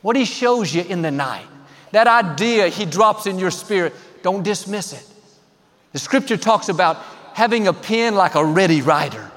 what 0.00 0.16
He 0.16 0.24
shows 0.24 0.74
you 0.74 0.80
in 0.80 1.02
the 1.02 1.10
night, 1.10 1.44
that 1.92 2.06
idea 2.06 2.68
He 2.68 2.86
drops 2.86 3.26
in 3.26 3.38
your 3.38 3.50
spirit, 3.50 3.94
don't 4.22 4.42
dismiss 4.42 4.94
it. 4.94 5.06
The 5.92 5.98
scripture 5.98 6.38
talks 6.38 6.70
about 6.70 6.96
having 7.34 7.68
a 7.68 7.74
pen 7.74 8.14
like 8.14 8.36
a 8.36 8.44
ready 8.44 8.80
writer. 8.80 9.30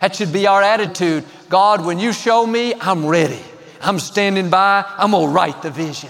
That 0.00 0.16
should 0.16 0.32
be 0.32 0.46
our 0.46 0.62
attitude. 0.62 1.24
God, 1.50 1.84
when 1.84 1.98
you 1.98 2.14
show 2.14 2.46
me, 2.46 2.72
I'm 2.80 3.04
ready. 3.04 3.42
I'm 3.82 3.98
standing 3.98 4.48
by. 4.48 4.82
I'm 4.96 5.10
going 5.10 5.26
to 5.26 5.30
write 5.30 5.60
the 5.60 5.70
vision. 5.70 6.08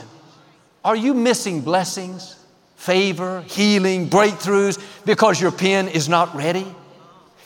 Are 0.84 0.94
you 0.94 1.12
missing 1.12 1.60
blessings, 1.60 2.38
favor, 2.76 3.40
healing, 3.48 4.08
breakthroughs 4.08 4.80
because 5.04 5.40
your 5.40 5.50
pen 5.50 5.88
is 5.88 6.08
not 6.08 6.32
ready? 6.36 6.72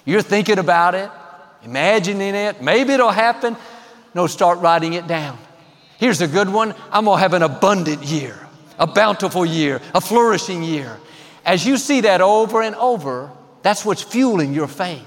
You're 0.04 0.20
thinking 0.20 0.58
about 0.58 0.94
it 0.94 1.10
imagining 1.68 2.34
it. 2.34 2.62
Maybe 2.62 2.94
it'll 2.94 3.10
happen. 3.10 3.56
No, 4.14 4.26
start 4.26 4.60
writing 4.60 4.94
it 4.94 5.06
down. 5.06 5.38
Here's 5.98 6.20
a 6.20 6.28
good 6.28 6.48
one 6.48 6.74
I'm 6.90 7.04
gonna 7.04 7.20
have 7.20 7.34
an 7.34 7.42
abundant 7.42 8.02
year, 8.04 8.38
a 8.78 8.86
bountiful 8.86 9.44
year, 9.44 9.80
a 9.94 10.00
flourishing 10.00 10.62
year. 10.62 10.98
As 11.44 11.66
you 11.66 11.76
see 11.76 12.02
that 12.02 12.20
over 12.20 12.62
and 12.62 12.74
over, 12.76 13.30
that's 13.62 13.84
what's 13.84 14.02
fueling 14.02 14.54
your 14.54 14.68
faith. 14.68 15.06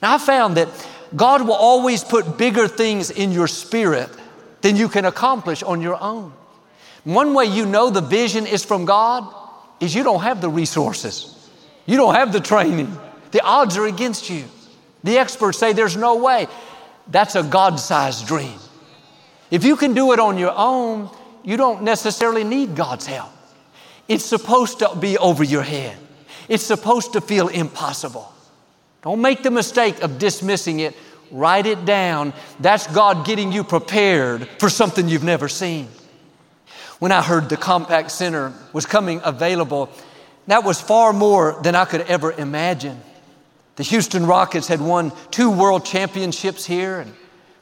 Now, 0.00 0.14
I 0.14 0.18
found 0.18 0.56
that 0.56 0.68
God 1.16 1.42
will 1.42 1.54
always 1.54 2.04
put 2.04 2.38
bigger 2.38 2.68
things 2.68 3.10
in 3.10 3.32
your 3.32 3.48
spirit 3.48 4.08
than 4.60 4.76
you 4.76 4.88
can 4.88 5.04
accomplish 5.04 5.62
on 5.62 5.80
your 5.80 6.00
own. 6.00 6.32
One 7.04 7.34
way 7.34 7.46
you 7.46 7.66
know 7.66 7.90
the 7.90 8.00
vision 8.00 8.46
is 8.46 8.64
from 8.64 8.84
God 8.84 9.26
is 9.80 9.94
you 9.94 10.02
don't 10.02 10.22
have 10.22 10.40
the 10.40 10.50
resources, 10.50 11.48
you 11.86 11.96
don't 11.96 12.14
have 12.14 12.32
the 12.32 12.40
training, 12.40 12.96
the 13.32 13.40
odds 13.42 13.76
are 13.76 13.86
against 13.86 14.30
you. 14.30 14.44
The 15.04 15.18
experts 15.18 15.58
say 15.58 15.72
there's 15.72 15.96
no 15.96 16.16
way. 16.16 16.46
That's 17.08 17.34
a 17.34 17.42
God 17.42 17.80
sized 17.80 18.26
dream. 18.26 18.58
If 19.50 19.64
you 19.64 19.76
can 19.76 19.94
do 19.94 20.12
it 20.12 20.20
on 20.20 20.38
your 20.38 20.52
own, 20.56 21.10
you 21.42 21.56
don't 21.56 21.82
necessarily 21.82 22.44
need 22.44 22.76
God's 22.76 23.06
help. 23.06 23.30
It's 24.06 24.24
supposed 24.24 24.80
to 24.80 24.94
be 24.96 25.18
over 25.18 25.42
your 25.42 25.62
head, 25.62 25.96
it's 26.48 26.64
supposed 26.64 27.14
to 27.14 27.20
feel 27.20 27.48
impossible. 27.48 28.32
Don't 29.02 29.22
make 29.22 29.42
the 29.42 29.50
mistake 29.50 30.02
of 30.02 30.18
dismissing 30.18 30.80
it. 30.80 30.94
Write 31.30 31.64
it 31.64 31.84
down. 31.84 32.34
That's 32.58 32.86
God 32.88 33.24
getting 33.24 33.50
you 33.52 33.64
prepared 33.64 34.46
for 34.58 34.68
something 34.68 35.08
you've 35.08 35.24
never 35.24 35.48
seen. 35.48 35.88
When 36.98 37.12
I 37.12 37.22
heard 37.22 37.48
the 37.48 37.56
Compaq 37.56 38.10
Center 38.10 38.52
was 38.74 38.84
coming 38.84 39.22
available, 39.24 39.88
that 40.48 40.64
was 40.64 40.80
far 40.80 41.12
more 41.12 41.58
than 41.62 41.74
I 41.74 41.86
could 41.86 42.02
ever 42.02 42.32
imagine. 42.32 43.00
The 43.76 43.82
Houston 43.84 44.26
Rockets 44.26 44.68
had 44.68 44.80
won 44.80 45.12
two 45.30 45.50
world 45.50 45.84
championships 45.84 46.66
here, 46.66 47.00
and 47.00 47.14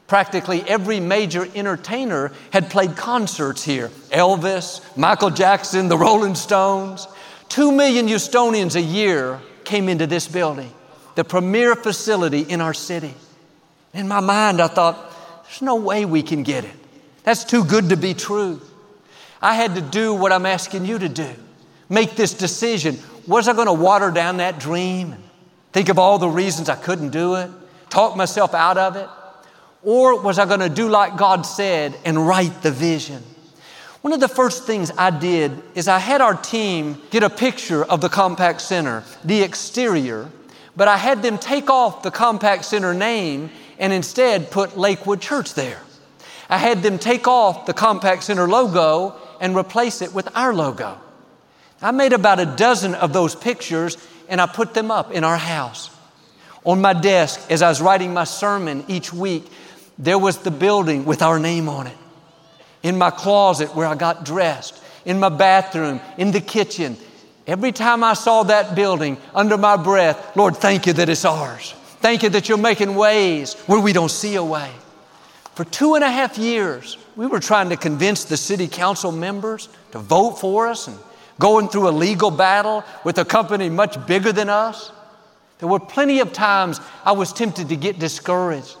practically 0.07 0.63
every 0.67 0.99
major 0.99 1.47
entertainer 1.55 2.31
had 2.51 2.69
played 2.69 2.97
concerts 2.97 3.63
here 3.63 3.89
Elvis, 4.09 4.81
Michael 4.97 5.29
Jackson, 5.29 5.87
the 5.87 5.97
Rolling 5.97 6.35
Stones. 6.35 7.07
Two 7.47 7.71
million 7.71 8.07
Houstonians 8.07 8.75
a 8.75 8.81
year 8.81 9.39
came 9.63 9.89
into 9.89 10.05
this 10.05 10.27
building, 10.27 10.71
the 11.15 11.23
premier 11.23 11.75
facility 11.75 12.41
in 12.41 12.61
our 12.61 12.73
city. 12.73 13.13
In 13.93 14.07
my 14.07 14.19
mind, 14.19 14.61
I 14.61 14.67
thought, 14.67 15.11
there's 15.43 15.61
no 15.61 15.75
way 15.75 16.05
we 16.05 16.21
can 16.21 16.43
get 16.43 16.63
it. 16.63 16.75
That's 17.23 17.43
too 17.43 17.63
good 17.63 17.89
to 17.89 17.97
be 17.97 18.13
true. 18.13 18.61
I 19.41 19.55
had 19.55 19.75
to 19.75 19.81
do 19.81 20.13
what 20.13 20.31
I'm 20.31 20.45
asking 20.45 20.85
you 20.85 20.99
to 20.99 21.09
do 21.09 21.29
make 21.89 22.11
this 22.15 22.33
decision. 22.33 22.99
Was 23.27 23.47
I 23.47 23.53
going 23.53 23.67
to 23.67 23.73
water 23.73 24.11
down 24.11 24.37
that 24.37 24.59
dream? 24.59 25.15
Think 25.71 25.89
of 25.89 25.99
all 25.99 26.17
the 26.17 26.29
reasons 26.29 26.69
I 26.69 26.75
couldn't 26.75 27.09
do 27.09 27.35
it, 27.35 27.49
talk 27.89 28.15
myself 28.15 28.53
out 28.53 28.77
of 28.77 28.95
it? 28.95 29.07
Or 29.83 30.21
was 30.21 30.39
I 30.39 30.45
going 30.45 30.59
to 30.59 30.69
do 30.69 30.89
like 30.89 31.15
God 31.15 31.43
said 31.45 31.95
and 32.03 32.27
write 32.27 32.61
the 32.61 32.71
vision? 32.71 33.23
One 34.01 34.13
of 34.13 34.19
the 34.19 34.27
first 34.27 34.65
things 34.65 34.91
I 34.97 35.09
did 35.09 35.51
is 35.75 35.87
I 35.87 35.99
had 35.99 36.21
our 36.21 36.33
team 36.33 37.01
get 37.09 37.21
a 37.21 37.29
picture 37.29 37.83
of 37.83 38.01
the 38.01 38.07
Compaq 38.07 38.61
Center, 38.61 39.03
the 39.23 39.41
exterior, 39.41 40.29
but 40.75 40.87
I 40.87 40.97
had 40.97 41.21
them 41.21 41.37
take 41.37 41.69
off 41.69 42.01
the 42.01 42.11
Compaq 42.11 42.63
Center 42.63 42.93
name 42.93 43.49
and 43.77 43.91
instead 43.91 44.51
put 44.51 44.77
Lakewood 44.77 45.21
Church 45.21 45.53
there. 45.53 45.81
I 46.49 46.57
had 46.57 46.81
them 46.81 46.97
take 46.97 47.27
off 47.27 47.65
the 47.65 47.73
Compaq 47.73 48.23
Center 48.23 48.47
logo 48.47 49.15
and 49.39 49.55
replace 49.55 50.01
it 50.01 50.13
with 50.13 50.29
our 50.35 50.53
logo. 50.53 50.97
I 51.81 51.91
made 51.91 52.13
about 52.13 52.39
a 52.39 52.45
dozen 52.45 52.95
of 52.95 53.13
those 53.13 53.35
pictures 53.35 53.97
and 54.29 54.39
I 54.39 54.45
put 54.45 54.73
them 54.73 54.91
up 54.91 55.11
in 55.11 55.23
our 55.23 55.37
house. 55.37 55.89
On 56.63 56.81
my 56.81 56.93
desk, 56.93 57.39
as 57.49 57.61
I 57.61 57.69
was 57.69 57.81
writing 57.81 58.13
my 58.13 58.23
sermon 58.23 58.85
each 58.87 59.11
week, 59.13 59.43
there 59.97 60.17
was 60.17 60.37
the 60.39 60.51
building 60.51 61.05
with 61.05 61.21
our 61.21 61.39
name 61.39 61.67
on 61.67 61.87
it. 61.87 61.97
In 62.83 62.97
my 62.97 63.11
closet 63.11 63.75
where 63.75 63.87
I 63.87 63.95
got 63.95 64.23
dressed, 64.23 64.81
in 65.05 65.19
my 65.19 65.29
bathroom, 65.29 65.99
in 66.17 66.31
the 66.31 66.41
kitchen, 66.41 66.97
every 67.47 67.71
time 67.71 68.03
I 68.03 68.13
saw 68.13 68.43
that 68.43 68.75
building 68.75 69.17
under 69.33 69.57
my 69.57 69.75
breath, 69.75 70.35
Lord, 70.37 70.55
thank 70.55 70.85
you 70.85 70.93
that 70.93 71.09
it's 71.09 71.25
ours. 71.25 71.73
Thank 72.01 72.23
you 72.23 72.29
that 72.29 72.47
you're 72.47 72.57
making 72.57 72.95
ways 72.95 73.55
where 73.65 73.79
we 73.79 73.91
don't 73.91 74.11
see 74.11 74.35
a 74.35 74.43
way. 74.43 74.71
For 75.55 75.65
two 75.65 75.95
and 75.95 76.03
a 76.03 76.09
half 76.09 76.37
years, 76.37 76.97
we 77.17 77.27
were 77.27 77.41
trying 77.41 77.69
to 77.69 77.75
convince 77.75 78.23
the 78.23 78.37
city 78.37 78.69
council 78.69 79.11
members 79.11 79.67
to 79.91 79.99
vote 79.99 80.39
for 80.39 80.67
us 80.67 80.87
and 80.87 80.97
going 81.39 81.69
through 81.69 81.87
a 81.87 81.91
legal 81.91 82.29
battle 82.29 82.83
with 83.03 83.17
a 83.17 83.25
company 83.25 83.69
much 83.69 84.05
bigger 84.05 84.31
than 84.31 84.49
us. 84.49 84.91
There 85.59 85.67
were 85.67 85.79
plenty 85.79 86.19
of 86.19 86.31
times 86.31 86.79
I 87.03 87.13
was 87.13 87.33
tempted 87.33 87.69
to 87.69 87.75
get 87.75 87.97
discouraged. 87.97 88.75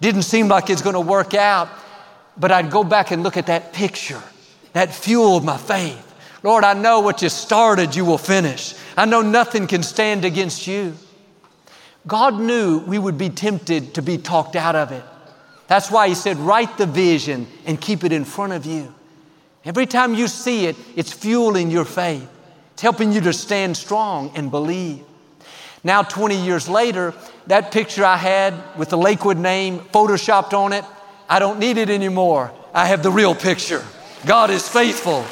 Didn't 0.00 0.22
seem 0.22 0.48
like 0.48 0.70
it's 0.70 0.82
going 0.82 0.94
to 0.94 1.00
work 1.00 1.34
out, 1.34 1.68
but 2.36 2.50
I'd 2.50 2.70
go 2.70 2.84
back 2.84 3.10
and 3.10 3.22
look 3.22 3.36
at 3.36 3.46
that 3.46 3.72
picture. 3.72 4.22
That 4.72 4.94
fueled 4.94 5.44
my 5.44 5.56
faith. 5.56 6.14
Lord, 6.42 6.64
I 6.64 6.74
know 6.74 7.00
what 7.00 7.22
you 7.22 7.28
started, 7.28 7.94
you 7.94 8.04
will 8.04 8.18
finish. 8.18 8.74
I 8.96 9.06
know 9.06 9.22
nothing 9.22 9.66
can 9.66 9.82
stand 9.82 10.24
against 10.24 10.66
you. 10.66 10.94
God 12.06 12.38
knew 12.38 12.80
we 12.80 12.98
would 12.98 13.16
be 13.16 13.30
tempted 13.30 13.94
to 13.94 14.02
be 14.02 14.18
talked 14.18 14.56
out 14.56 14.76
of 14.76 14.92
it. 14.92 15.02
That's 15.68 15.90
why 15.90 16.08
He 16.08 16.14
said, 16.14 16.36
write 16.36 16.76
the 16.76 16.86
vision 16.86 17.46
and 17.64 17.80
keep 17.80 18.04
it 18.04 18.12
in 18.12 18.24
front 18.24 18.52
of 18.52 18.66
you. 18.66 18.94
Every 19.64 19.86
time 19.86 20.14
you 20.14 20.28
see 20.28 20.66
it, 20.66 20.76
it's 20.94 21.12
fueling 21.12 21.70
your 21.70 21.84
faith. 21.84 22.28
It's 22.72 22.82
helping 22.82 23.12
you 23.12 23.20
to 23.22 23.32
stand 23.32 23.76
strong 23.76 24.32
and 24.34 24.50
believe. 24.50 25.04
Now, 25.82 26.02
20 26.02 26.36
years 26.36 26.68
later, 26.68 27.14
that 27.46 27.70
picture 27.70 28.04
I 28.04 28.16
had 28.16 28.54
with 28.76 28.88
the 28.88 28.98
Lakewood 28.98 29.38
name 29.38 29.80
photoshopped 29.80 30.52
on 30.52 30.72
it, 30.72 30.84
I 31.28 31.38
don't 31.38 31.58
need 31.58 31.78
it 31.78 31.90
anymore. 31.90 32.52
I 32.72 32.86
have 32.86 33.02
the 33.02 33.10
real 33.10 33.34
picture. 33.34 33.84
God 34.26 34.50
is 34.50 34.68
faithful. 34.68 35.24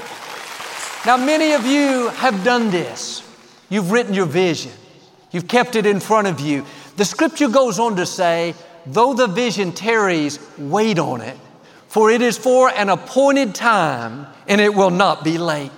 Now, 1.05 1.17
many 1.17 1.53
of 1.53 1.67
you 1.67 2.09
have 2.09 2.45
done 2.45 2.71
this. 2.71 3.29
You've 3.69 3.91
written 3.91 4.15
your 4.15 4.27
vision. 4.27 4.73
You've 5.31 5.49
kept 5.49 5.75
it 5.75 5.87
in 5.87 5.99
front 5.99 6.29
of 6.29 6.41
you. 6.41 6.65
The 6.97 7.05
scripture 7.05 7.49
goes 7.49 7.79
on 7.79 7.97
to 7.97 8.07
say, 8.07 8.55
though 8.87 9.15
the 9.15 9.27
vision 9.27 9.73
tarries, 9.73 10.39
wait 10.59 10.99
on 10.99 11.23
it, 11.23 11.39
for 11.93 12.11
it 12.11 12.23
is 12.23 12.39
for 12.39 12.71
an 12.71 12.89
appointed 12.89 13.55
time 13.55 14.27
and 14.49 14.63
it 14.63 14.75
will 14.75 14.89
not 14.89 15.23
be 15.23 15.37
late. 15.37 15.71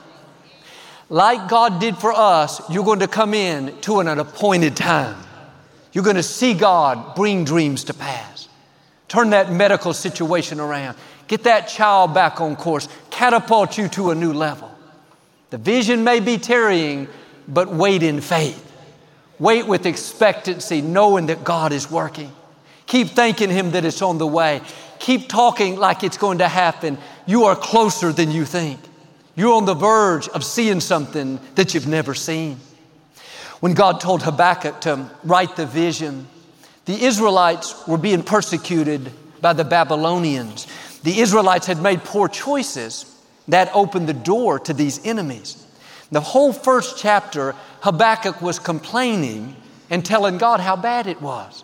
Like 1.09 1.49
God 1.49 1.81
did 1.81 1.99
for 1.99 2.13
us, 2.13 2.63
you're 2.71 2.85
going 2.85 3.01
to 3.01 3.09
come 3.09 3.35
in 3.35 3.77
to 3.81 3.99
an 3.99 4.07
appointed 4.07 4.77
time. 4.77 5.21
You're 5.93 6.05
going 6.05 6.15
to 6.15 6.23
see 6.23 6.55
God 6.55 7.17
bring 7.17 7.45
dreams 7.45 7.83
to 7.85 7.95
pass. 7.95 8.49
Turn 9.09 9.31
that 9.31 9.51
medical 9.51 9.93
situation 9.93 10.61
around. 10.61 10.97
Get 11.27 11.43
that 11.43 11.67
child 11.67 12.15
back 12.15 12.41
on 12.41 12.55
course. 12.55 12.87
Catapult 13.11 13.77
you 13.77 13.89
to 13.89 14.11
a 14.11 14.15
new 14.15 14.33
level. 14.33 14.71
The 15.51 15.59
vision 15.59 16.05
may 16.05 16.21
be 16.21 16.39
tarrying, 16.39 17.09
but 17.49 17.75
wait 17.75 18.05
in 18.05 18.21
faith. 18.21 18.73
Wait 19.41 19.67
with 19.67 19.85
expectancy, 19.85 20.81
knowing 20.81 21.27
that 21.27 21.43
God 21.43 21.73
is 21.73 21.91
working. 21.91 22.31
Keep 22.87 23.09
thanking 23.09 23.51
Him 23.51 23.73
that 23.73 23.85
it's 23.85 24.01
on 24.01 24.19
the 24.19 24.27
way. 24.29 24.61
Keep 25.05 25.29
talking 25.29 25.77
like 25.77 26.03
it's 26.03 26.17
going 26.17 26.39
to 26.39 26.49
happen. 26.49 26.97
You 27.27 27.45
are 27.45 27.55
closer 27.55 28.11
than 28.11 28.31
you 28.31 28.47
think. 28.47 28.81
You're 29.37 29.53
on 29.53 29.67
the 29.67 29.75
verge 29.75 30.29
of 30.29 30.43
seeing 30.43 30.81
something 30.81 31.39
that 31.57 31.75
you've 31.75 31.87
never 31.87 32.15
seen. 32.15 32.57
When 33.61 33.75
God 33.75 34.01
told 34.01 34.23
Habakkuk 34.23 34.81
to 34.81 35.11
write 35.23 35.57
the 35.57 35.67
vision, 35.67 36.27
the 36.87 37.05
Israelites 37.05 37.87
were 37.87 37.99
being 37.99 38.23
persecuted 38.23 39.13
by 39.43 39.53
the 39.53 39.63
Babylonians. 39.63 40.67
The 41.03 41.21
Israelites 41.21 41.67
had 41.67 41.83
made 41.83 42.03
poor 42.03 42.27
choices 42.27 43.05
that 43.49 43.71
opened 43.75 44.09
the 44.09 44.15
door 44.15 44.59
to 44.61 44.73
these 44.73 45.05
enemies. 45.05 45.67
The 46.13 46.23
whole 46.23 46.55
first 46.55 46.97
chapter, 46.97 47.55
Habakkuk 47.83 48.41
was 48.41 48.59
complaining 48.59 49.55
and 49.91 50.03
telling 50.03 50.39
God 50.39 50.61
how 50.61 50.77
bad 50.77 51.07
it 51.07 51.21
was. 51.21 51.63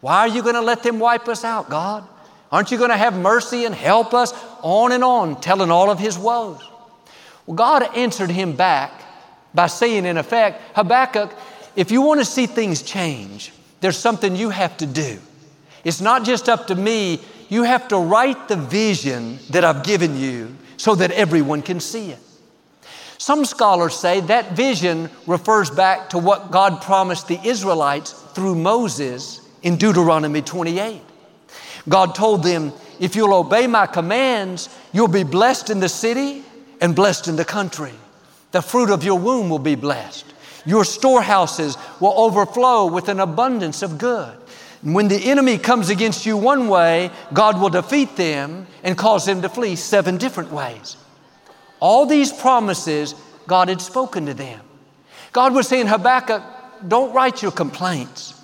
Why 0.00 0.20
are 0.20 0.28
you 0.28 0.44
going 0.44 0.54
to 0.54 0.60
let 0.60 0.84
them 0.84 1.00
wipe 1.00 1.26
us 1.26 1.42
out, 1.42 1.68
God? 1.68 2.06
Aren't 2.50 2.70
you 2.70 2.78
going 2.78 2.90
to 2.90 2.96
have 2.96 3.18
mercy 3.18 3.64
and 3.64 3.74
help 3.74 4.14
us? 4.14 4.32
On 4.62 4.92
and 4.92 5.04
on, 5.04 5.40
telling 5.40 5.70
all 5.70 5.90
of 5.90 5.98
his 5.98 6.18
woes. 6.18 6.62
Well, 7.46 7.56
God 7.56 7.96
answered 7.96 8.30
him 8.30 8.56
back 8.56 8.92
by 9.54 9.66
saying, 9.66 10.04
in 10.04 10.16
effect, 10.16 10.62
Habakkuk, 10.74 11.34
if 11.76 11.90
you 11.90 12.02
want 12.02 12.20
to 12.20 12.24
see 12.24 12.46
things 12.46 12.82
change, 12.82 13.52
there's 13.80 13.96
something 13.96 14.34
you 14.34 14.50
have 14.50 14.76
to 14.78 14.86
do. 14.86 15.18
It's 15.84 16.00
not 16.00 16.24
just 16.24 16.48
up 16.48 16.66
to 16.68 16.74
me, 16.74 17.20
you 17.48 17.62
have 17.62 17.88
to 17.88 17.96
write 17.96 18.48
the 18.48 18.56
vision 18.56 19.38
that 19.50 19.64
I've 19.64 19.84
given 19.84 20.18
you 20.18 20.54
so 20.76 20.94
that 20.96 21.10
everyone 21.12 21.62
can 21.62 21.80
see 21.80 22.10
it. 22.10 22.18
Some 23.18 23.44
scholars 23.44 23.94
say 23.96 24.20
that 24.20 24.52
vision 24.52 25.10
refers 25.26 25.70
back 25.70 26.10
to 26.10 26.18
what 26.18 26.50
God 26.50 26.82
promised 26.82 27.28
the 27.28 27.40
Israelites 27.44 28.12
through 28.12 28.54
Moses 28.54 29.40
in 29.62 29.76
Deuteronomy 29.76 30.40
28. 30.40 31.00
God 31.88 32.14
told 32.14 32.42
them, 32.42 32.72
if 33.00 33.16
you'll 33.16 33.34
obey 33.34 33.66
my 33.66 33.86
commands, 33.86 34.68
you'll 34.92 35.08
be 35.08 35.24
blessed 35.24 35.70
in 35.70 35.80
the 35.80 35.88
city 35.88 36.42
and 36.80 36.94
blessed 36.94 37.28
in 37.28 37.36
the 37.36 37.44
country. 37.44 37.92
The 38.52 38.62
fruit 38.62 38.90
of 38.90 39.04
your 39.04 39.18
womb 39.18 39.50
will 39.50 39.58
be 39.58 39.74
blessed. 39.74 40.26
Your 40.66 40.84
storehouses 40.84 41.76
will 42.00 42.14
overflow 42.16 42.86
with 42.86 43.08
an 43.08 43.20
abundance 43.20 43.82
of 43.82 43.98
good. 43.98 44.36
And 44.82 44.94
when 44.94 45.08
the 45.08 45.16
enemy 45.16 45.58
comes 45.58 45.88
against 45.88 46.26
you 46.26 46.36
one 46.36 46.68
way, 46.68 47.10
God 47.32 47.60
will 47.60 47.70
defeat 47.70 48.16
them 48.16 48.66
and 48.82 48.96
cause 48.96 49.26
them 49.26 49.42
to 49.42 49.48
flee 49.48 49.76
seven 49.76 50.16
different 50.16 50.52
ways. 50.52 50.96
All 51.80 52.06
these 52.06 52.32
promises 52.32 53.14
God 53.46 53.68
had 53.68 53.80
spoken 53.80 54.26
to 54.26 54.34
them. 54.34 54.60
God 55.32 55.54
was 55.54 55.68
saying, 55.68 55.86
Habakkuk, 55.86 56.42
don't 56.86 57.12
write 57.14 57.42
your 57.42 57.52
complaints. 57.52 58.34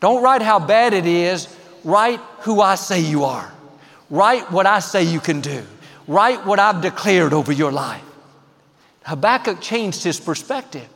Don't 0.00 0.22
write 0.22 0.42
how 0.42 0.58
bad 0.58 0.92
it 0.92 1.06
is. 1.06 1.54
Write 1.86 2.18
who 2.40 2.60
I 2.60 2.74
say 2.74 2.98
you 2.98 3.22
are. 3.22 3.52
Write 4.10 4.50
what 4.50 4.66
I 4.66 4.80
say 4.80 5.04
you 5.04 5.20
can 5.20 5.40
do. 5.40 5.62
Write 6.08 6.44
what 6.44 6.58
I've 6.58 6.82
declared 6.82 7.32
over 7.32 7.52
your 7.52 7.70
life. 7.70 8.02
Habakkuk 9.04 9.60
changed 9.60 10.02
his 10.02 10.18
perspective. 10.18 10.88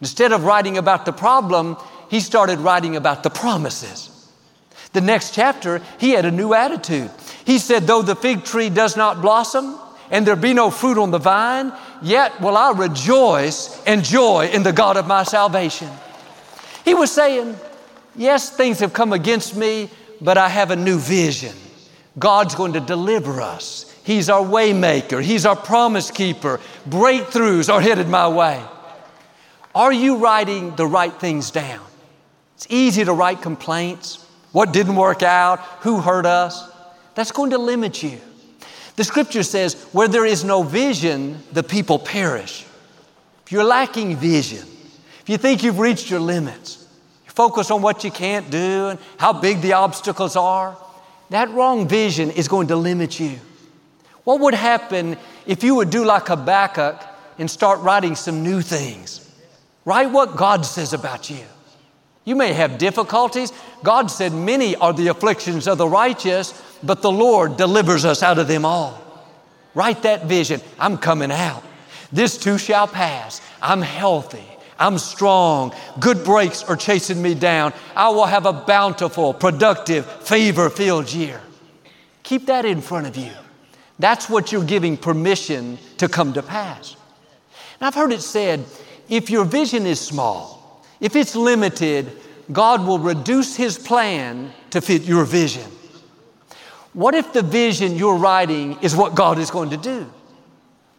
Instead 0.00 0.32
of 0.32 0.42
writing 0.42 0.78
about 0.78 1.04
the 1.04 1.12
problem, 1.12 1.76
he 2.10 2.18
started 2.18 2.58
writing 2.58 2.96
about 2.96 3.22
the 3.22 3.30
promises. 3.30 4.10
The 4.92 5.00
next 5.00 5.32
chapter, 5.32 5.80
he 6.00 6.10
had 6.10 6.24
a 6.24 6.32
new 6.32 6.54
attitude. 6.54 7.12
He 7.44 7.60
said, 7.60 7.84
Though 7.84 8.02
the 8.02 8.16
fig 8.16 8.42
tree 8.42 8.68
does 8.68 8.96
not 8.96 9.22
blossom 9.22 9.78
and 10.10 10.26
there 10.26 10.34
be 10.34 10.54
no 10.54 10.72
fruit 10.72 10.98
on 10.98 11.12
the 11.12 11.18
vine, 11.18 11.72
yet 12.02 12.40
will 12.40 12.56
I 12.56 12.72
rejoice 12.72 13.80
and 13.84 14.02
joy 14.02 14.48
in 14.52 14.64
the 14.64 14.72
God 14.72 14.96
of 14.96 15.06
my 15.06 15.22
salvation. 15.22 15.88
He 16.84 16.94
was 16.94 17.12
saying, 17.12 17.56
Yes, 18.16 18.50
things 18.50 18.80
have 18.80 18.92
come 18.92 19.12
against 19.12 19.54
me, 19.54 19.88
but 20.22 20.38
I 20.38 20.48
have 20.48 20.70
a 20.70 20.76
new 20.76 20.98
vision. 20.98 21.54
God's 22.18 22.54
going 22.54 22.74
to 22.74 22.80
deliver 22.80 23.40
us. 23.40 23.92
He's 24.04 24.30
our 24.30 24.42
waymaker. 24.42 25.22
He's 25.22 25.44
our 25.44 25.56
promise 25.56 26.10
keeper. 26.10 26.60
Breakthroughs 26.88 27.72
are 27.72 27.80
headed 27.80 28.08
my 28.08 28.28
way. 28.28 28.62
Are 29.74 29.92
you 29.92 30.16
writing 30.18 30.76
the 30.76 30.86
right 30.86 31.12
things 31.12 31.50
down? 31.50 31.84
It's 32.56 32.66
easy 32.70 33.04
to 33.04 33.12
write 33.12 33.42
complaints. 33.42 34.24
What 34.52 34.72
didn't 34.72 34.96
work 34.96 35.22
out? 35.22 35.60
Who 35.80 36.00
hurt 36.00 36.26
us? 36.26 36.70
That's 37.14 37.32
going 37.32 37.50
to 37.50 37.58
limit 37.58 38.02
you. 38.02 38.20
The 38.96 39.04
scripture 39.04 39.42
says, 39.42 39.74
where 39.92 40.08
there 40.08 40.26
is 40.26 40.44
no 40.44 40.62
vision, 40.62 41.42
the 41.52 41.62
people 41.62 41.98
perish. 41.98 42.66
If 43.46 43.52
you're 43.52 43.64
lacking 43.64 44.16
vision, 44.16 44.66
if 45.20 45.28
you 45.28 45.38
think 45.38 45.62
you've 45.62 45.78
reached 45.78 46.10
your 46.10 46.20
limits, 46.20 46.81
focus 47.34 47.70
on 47.70 47.82
what 47.82 48.04
you 48.04 48.10
can't 48.10 48.50
do 48.50 48.88
and 48.88 48.98
how 49.16 49.32
big 49.32 49.60
the 49.60 49.72
obstacles 49.72 50.36
are, 50.36 50.76
that 51.30 51.50
wrong 51.50 51.88
vision 51.88 52.30
is 52.30 52.46
going 52.46 52.68
to 52.68 52.76
limit 52.76 53.18
you. 53.18 53.38
What 54.24 54.40
would 54.40 54.54
happen 54.54 55.16
if 55.46 55.64
you 55.64 55.74
would 55.76 55.90
do 55.90 56.04
like 56.04 56.28
Habakkuk 56.28 57.00
and 57.38 57.50
start 57.50 57.80
writing 57.80 58.14
some 58.14 58.42
new 58.42 58.60
things? 58.60 59.28
Write 59.84 60.10
what 60.10 60.36
God 60.36 60.64
says 60.64 60.92
about 60.92 61.30
you. 61.30 61.44
You 62.24 62.36
may 62.36 62.52
have 62.52 62.78
difficulties. 62.78 63.52
God 63.82 64.10
said, 64.10 64.32
Many 64.32 64.76
are 64.76 64.92
the 64.92 65.08
afflictions 65.08 65.66
of 65.66 65.78
the 65.78 65.88
righteous, 65.88 66.52
but 66.82 67.02
the 67.02 67.10
Lord 67.10 67.56
delivers 67.56 68.04
us 68.04 68.22
out 68.22 68.38
of 68.38 68.46
them 68.46 68.64
all. 68.64 69.02
Write 69.74 70.02
that 70.02 70.26
vision. 70.26 70.60
I'm 70.78 70.98
coming 70.98 71.32
out. 71.32 71.64
This 72.12 72.36
too 72.36 72.58
shall 72.58 72.86
pass. 72.86 73.40
I'm 73.60 73.80
healthy. 73.82 74.51
I'm 74.78 74.98
strong. 74.98 75.74
Good 76.00 76.24
breaks 76.24 76.62
are 76.64 76.76
chasing 76.76 77.20
me 77.22 77.34
down. 77.34 77.72
I 77.94 78.08
will 78.08 78.26
have 78.26 78.46
a 78.46 78.52
bountiful, 78.52 79.34
productive, 79.34 80.06
favor 80.06 80.70
filled 80.70 81.12
year. 81.12 81.40
Keep 82.22 82.46
that 82.46 82.64
in 82.64 82.80
front 82.80 83.06
of 83.06 83.16
you. 83.16 83.32
That's 83.98 84.28
what 84.28 84.50
you're 84.50 84.64
giving 84.64 84.96
permission 84.96 85.78
to 85.98 86.08
come 86.08 86.32
to 86.32 86.42
pass. 86.42 86.96
And 87.78 87.86
I've 87.86 87.94
heard 87.94 88.12
it 88.12 88.22
said 88.22 88.64
if 89.08 89.30
your 89.30 89.44
vision 89.44 89.86
is 89.86 90.00
small, 90.00 90.82
if 91.00 91.16
it's 91.16 91.36
limited, 91.36 92.10
God 92.50 92.86
will 92.86 92.98
reduce 92.98 93.56
His 93.56 93.78
plan 93.78 94.52
to 94.70 94.80
fit 94.80 95.02
your 95.02 95.24
vision. 95.24 95.70
What 96.92 97.14
if 97.14 97.32
the 97.32 97.42
vision 97.42 97.96
you're 97.96 98.16
writing 98.16 98.78
is 98.82 98.94
what 98.94 99.14
God 99.14 99.38
is 99.38 99.50
going 99.50 99.70
to 99.70 99.76
do? 99.76 100.10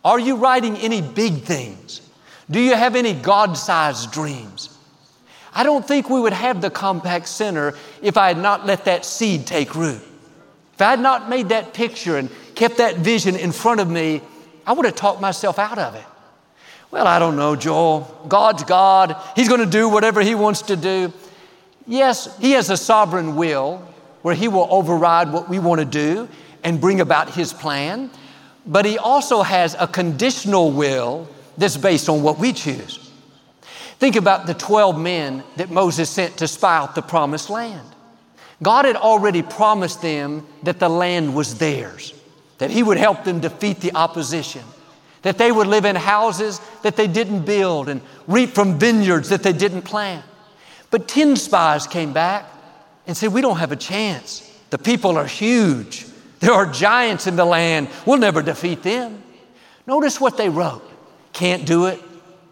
Are 0.03 0.19
you 0.19 0.35
writing 0.35 0.77
any 0.77 1.01
big 1.01 1.41
things? 1.41 2.02
Do 2.49 2.59
you 2.59 2.75
have 2.75 2.95
any 2.95 3.13
God 3.13 3.57
sized 3.57 4.11
dreams? 4.11 4.69
I 5.55 5.63
don't 5.63 5.87
think 5.87 6.09
we 6.09 6.19
would 6.19 6.33
have 6.33 6.61
the 6.61 6.71
Compaq 6.71 7.27
Center 7.27 7.75
if 8.01 8.17
I 8.17 8.27
had 8.27 8.37
not 8.37 8.65
let 8.65 8.85
that 8.85 9.05
seed 9.05 9.45
take 9.45 9.75
root. 9.75 10.01
If 10.73 10.81
I 10.81 10.89
had 10.89 10.99
not 10.99 11.29
made 11.29 11.49
that 11.49 11.73
picture 11.73 12.17
and 12.17 12.29
kept 12.55 12.77
that 12.77 12.97
vision 12.97 13.35
in 13.35 13.51
front 13.51 13.79
of 13.79 13.89
me, 13.89 14.21
I 14.65 14.73
would 14.73 14.85
have 14.85 14.95
talked 14.95 15.21
myself 15.21 15.59
out 15.59 15.77
of 15.77 15.95
it. 15.95 16.05
Well, 16.89 17.07
I 17.07 17.19
don't 17.19 17.35
know, 17.35 17.55
Joel. 17.55 18.01
God's 18.27 18.63
God. 18.63 19.15
He's 19.35 19.47
going 19.47 19.59
to 19.59 19.67
do 19.67 19.89
whatever 19.89 20.21
He 20.21 20.35
wants 20.35 20.63
to 20.63 20.75
do. 20.75 21.13
Yes, 21.87 22.37
He 22.39 22.51
has 22.51 22.69
a 22.69 22.77
sovereign 22.77 23.35
will 23.35 23.77
where 24.21 24.35
He 24.35 24.47
will 24.47 24.67
override 24.69 25.31
what 25.31 25.49
we 25.49 25.59
want 25.59 25.79
to 25.79 25.85
do 25.85 26.27
and 26.63 26.81
bring 26.81 27.01
about 27.01 27.31
His 27.31 27.53
plan. 27.53 28.09
But 28.65 28.85
He 28.85 28.97
also 28.97 29.43
has 29.43 29.75
a 29.79 29.87
conditional 29.87 30.71
will 30.71 31.27
that's 31.57 31.77
based 31.77 32.09
on 32.09 32.23
what 32.23 32.39
we 32.39 32.53
choose. 32.53 32.99
Think 33.99 34.15
about 34.15 34.47
the 34.47 34.53
12 34.53 34.99
men 34.99 35.43
that 35.55 35.69
Moses 35.69 36.09
sent 36.09 36.37
to 36.37 36.47
spy 36.47 36.77
out 36.77 36.95
the 36.95 37.01
promised 37.01 37.49
land. 37.49 37.87
God 38.61 38.85
had 38.85 38.95
already 38.95 39.41
promised 39.41 40.01
them 40.01 40.45
that 40.63 40.79
the 40.79 40.89
land 40.89 41.35
was 41.35 41.57
theirs, 41.57 42.13
that 42.57 42.71
He 42.71 42.83
would 42.83 42.97
help 42.97 43.23
them 43.23 43.39
defeat 43.39 43.79
the 43.81 43.95
opposition, 43.95 44.63
that 45.21 45.37
they 45.37 45.51
would 45.51 45.67
live 45.67 45.85
in 45.85 45.95
houses 45.95 46.59
that 46.81 46.95
they 46.95 47.07
didn't 47.07 47.45
build 47.45 47.89
and 47.89 48.01
reap 48.27 48.49
from 48.49 48.79
vineyards 48.79 49.29
that 49.29 49.43
they 49.43 49.53
didn't 49.53 49.83
plant. 49.83 50.25
But 50.91 51.07
10 51.07 51.35
spies 51.37 51.87
came 51.87 52.13
back 52.13 52.45
and 53.07 53.15
said, 53.15 53.33
We 53.33 53.41
don't 53.41 53.57
have 53.57 53.71
a 53.71 53.77
chance. 53.77 54.49
The 54.69 54.77
people 54.77 55.17
are 55.17 55.25
huge. 55.25 56.05
There 56.39 56.53
are 56.53 56.65
giants 56.65 57.25
in 57.25 57.35
the 57.35 57.45
land. 57.45 57.87
We'll 58.05 58.17
never 58.17 58.41
defeat 58.41 58.83
them. 58.83 59.23
Notice 59.87 60.19
what 60.19 60.35
they 60.35 60.49
wrote 60.49 60.83
can't 61.33 61.65
do 61.65 61.87
it, 61.87 61.99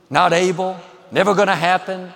not 0.10 0.34
able, 0.34 0.78
never 1.12 1.34
going 1.34 1.48
to 1.48 1.56
happen. 1.56 2.12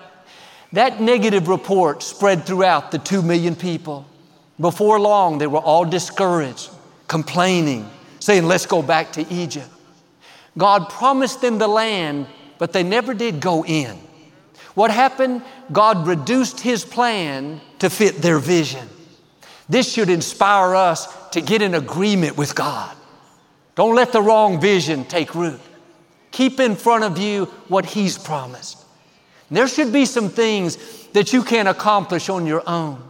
That 0.72 1.00
negative 1.00 1.48
report 1.48 2.02
spread 2.02 2.44
throughout 2.44 2.90
the 2.90 2.98
two 2.98 3.22
million 3.22 3.54
people. 3.56 4.06
Before 4.58 4.98
long, 4.98 5.38
they 5.38 5.46
were 5.46 5.60
all 5.60 5.84
discouraged, 5.84 6.70
complaining, 7.08 7.88
saying, 8.20 8.44
Let's 8.44 8.66
go 8.66 8.82
back 8.82 9.12
to 9.12 9.32
Egypt. 9.32 9.68
God 10.58 10.88
promised 10.88 11.40
them 11.40 11.58
the 11.58 11.68
land, 11.68 12.26
but 12.58 12.72
they 12.72 12.82
never 12.82 13.14
did 13.14 13.40
go 13.40 13.64
in. 13.64 13.96
What 14.74 14.90
happened? 14.90 15.42
God 15.72 16.06
reduced 16.06 16.60
His 16.60 16.84
plan 16.84 17.60
to 17.78 17.90
fit 17.90 18.16
their 18.16 18.38
vision. 18.38 18.88
This 19.68 19.92
should 19.92 20.10
inspire 20.10 20.74
us 20.74 21.08
to 21.30 21.40
get 21.40 21.62
in 21.62 21.74
agreement 21.74 22.36
with 22.36 22.54
God. 22.54 22.94
Don't 23.74 23.94
let 23.94 24.12
the 24.12 24.22
wrong 24.22 24.60
vision 24.60 25.04
take 25.04 25.34
root. 25.34 25.60
Keep 26.36 26.60
in 26.60 26.76
front 26.76 27.02
of 27.02 27.16
you 27.16 27.46
what 27.68 27.86
He's 27.86 28.18
promised. 28.18 28.84
There 29.50 29.66
should 29.66 29.90
be 29.90 30.04
some 30.04 30.28
things 30.28 30.76
that 31.14 31.32
you 31.32 31.42
can't 31.42 31.66
accomplish 31.66 32.28
on 32.28 32.44
your 32.44 32.62
own, 32.68 33.02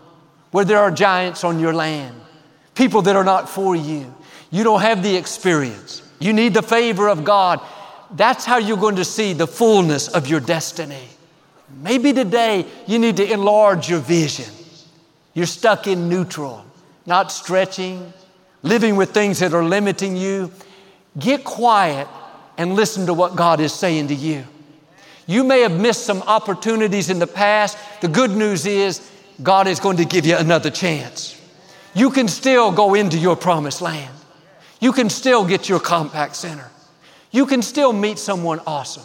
where 0.53 0.65
there 0.65 0.79
are 0.79 0.93
giants 0.93 1.43
on 1.43 1.59
your 1.59 1.75
land, 1.75 2.15
people 2.77 3.03
that 3.03 3.17
are 3.17 3.25
not 3.25 3.49
for 3.49 3.75
you. 3.75 4.15
You 4.53 4.63
don't 4.63 4.81
have 4.81 5.03
the 5.03 5.17
experience. 5.17 6.09
You 6.21 6.33
need 6.33 6.55
the 6.55 6.63
favor 6.63 7.09
of 7.09 7.25
God. 7.25 7.61
That's 8.13 8.45
how 8.45 8.59
you're 8.59 8.77
going 8.77 8.95
to 8.95 9.05
see 9.05 9.33
the 9.33 9.49
fullness 9.49 10.07
of 10.07 10.29
your 10.29 10.39
destiny. 10.39 11.09
Maybe 11.83 12.13
today 12.13 12.65
you 12.87 13.01
need 13.01 13.17
to 13.17 13.29
enlarge 13.29 13.91
your 13.91 13.99
vision. 13.99 14.55
You're 15.35 15.47
stuck 15.47 15.89
in 15.89 16.09
neutral, 16.09 16.65
not 17.07 17.33
stretching, 17.33 18.13
living 18.63 18.95
with 18.95 19.11
things 19.11 19.41
that 19.41 19.53
are 19.53 19.65
limiting 19.65 20.17
you. 20.17 20.53
Get 21.19 21.43
quiet 21.43 22.07
and 22.59 22.75
listen 22.75 23.07
to 23.07 23.15
what 23.15 23.37
God 23.37 23.61
is 23.61 23.73
saying 23.73 24.09
to 24.09 24.15
you. 24.15 24.45
You 25.27 25.43
may 25.43 25.61
have 25.61 25.73
missed 25.73 26.05
some 26.05 26.23
opportunities 26.23 27.11
in 27.11 27.19
the 27.19 27.27
past. 27.27 27.77
The 28.01 28.09
good 28.09 28.31
news 28.31 28.65
is 28.65 29.11
God 29.43 29.67
is 29.67 29.81
going 29.81 29.97
to 29.97 30.05
give 30.05 30.25
you 30.25 30.37
another 30.37 30.71
chance. 30.71 31.41
You 31.95 32.11
can 32.11 32.29
still 32.29 32.71
go 32.71 32.95
into 32.95 33.19
your 33.19 33.37
promised 33.37 33.83
land. 33.83 34.15
You 34.81 34.93
can 34.93 35.11
still 35.11 35.45
get 35.47 35.69
your 35.69 35.81
Compaq 35.81 36.35
center. 36.35 36.71
You 37.31 37.47
can 37.47 37.63
still 37.63 37.93
meet 37.93 38.19
someone 38.19 38.61
awesome. 38.67 39.03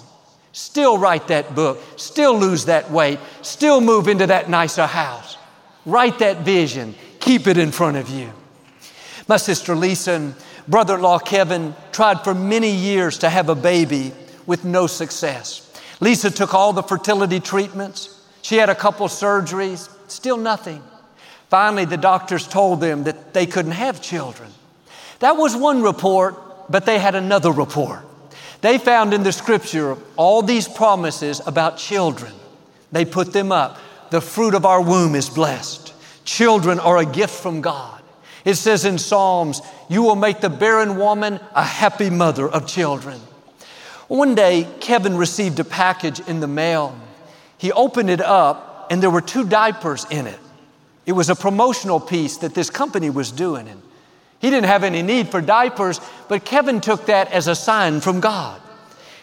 Still 0.51 0.97
write 0.97 1.27
that 1.29 1.55
book. 1.55 1.81
Still 1.95 2.37
lose 2.37 2.65
that 2.65 2.91
weight. 2.91 3.19
Still 3.41 3.81
move 3.81 4.07
into 4.07 4.27
that 4.27 4.49
nicer 4.49 4.85
house. 4.85 5.37
Write 5.85 6.19
that 6.19 6.39
vision. 6.39 6.93
Keep 7.19 7.47
it 7.47 7.57
in 7.57 7.71
front 7.71 7.97
of 7.97 8.09
you. 8.09 8.31
My 9.27 9.37
sister 9.37 9.75
Lisa 9.75 10.33
brother 10.67 10.95
in 10.95 11.01
law 11.01 11.19
Kevin 11.19 11.75
tried 11.91 12.23
for 12.23 12.33
many 12.33 12.71
years 12.71 13.17
to 13.19 13.29
have 13.29 13.49
a 13.49 13.55
baby 13.55 14.13
with 14.45 14.65
no 14.65 14.87
success. 14.87 15.67
Lisa 15.99 16.31
took 16.31 16.53
all 16.53 16.73
the 16.73 16.83
fertility 16.83 17.39
treatments. 17.39 18.21
She 18.41 18.57
had 18.57 18.69
a 18.69 18.75
couple 18.75 19.07
surgeries, 19.07 19.89
still 20.07 20.37
nothing. 20.37 20.81
Finally, 21.49 21.85
the 21.85 21.97
doctors 21.97 22.47
told 22.47 22.81
them 22.81 23.03
that 23.03 23.33
they 23.33 23.45
couldn't 23.45 23.73
have 23.73 24.01
children. 24.01 24.49
That 25.19 25.37
was 25.37 25.55
one 25.55 25.83
report, 25.83 26.71
but 26.71 26.85
they 26.85 26.97
had 26.97 27.13
another 27.13 27.51
report. 27.51 27.99
They 28.61 28.77
found 28.77 29.13
in 29.13 29.23
the 29.23 29.31
scripture 29.31 29.97
all 30.15 30.41
these 30.41 30.67
promises 30.67 31.41
about 31.45 31.77
children. 31.77 32.33
They 32.91 33.05
put 33.05 33.33
them 33.33 33.51
up. 33.51 33.77
The 34.11 34.21
fruit 34.21 34.53
of 34.53 34.65
our 34.65 34.81
womb 34.81 35.15
is 35.15 35.29
blessed. 35.29 35.93
Children 36.25 36.79
are 36.79 36.97
a 36.97 37.05
gift 37.05 37.33
from 37.33 37.61
God. 37.61 38.00
It 38.43 38.55
says 38.55 38.85
in 38.85 38.97
Psalms, 38.97 39.61
You 39.89 40.01
will 40.01 40.15
make 40.15 40.41
the 40.41 40.49
barren 40.49 40.97
woman 40.97 41.39
a 41.53 41.63
happy 41.63 42.09
mother 42.09 42.47
of 42.47 42.67
children. 42.67 43.19
One 44.07 44.35
day, 44.35 44.67
Kevin 44.79 45.15
received 45.15 45.59
a 45.59 45.63
package 45.63 46.19
in 46.21 46.39
the 46.39 46.47
mail. 46.47 46.97
He 47.57 47.71
opened 47.71 48.09
it 48.09 48.21
up, 48.21 48.87
and 48.89 49.01
there 49.01 49.09
were 49.09 49.21
two 49.21 49.45
diapers 49.45 50.05
in 50.09 50.27
it. 50.27 50.39
It 51.05 51.13
was 51.13 51.29
a 51.29 51.35
promotional 51.35 51.99
piece 51.99 52.37
that 52.37 52.53
this 52.53 52.69
company 52.69 53.09
was 53.09 53.31
doing. 53.31 53.67
And 53.67 53.81
he 54.39 54.49
didn't 54.49 54.67
have 54.67 54.83
any 54.83 55.01
need 55.01 55.29
for 55.29 55.39
diapers, 55.39 56.01
but 56.27 56.43
Kevin 56.43 56.81
took 56.81 57.05
that 57.05 57.31
as 57.31 57.47
a 57.47 57.55
sign 57.55 58.01
from 58.01 58.19
God. 58.19 58.59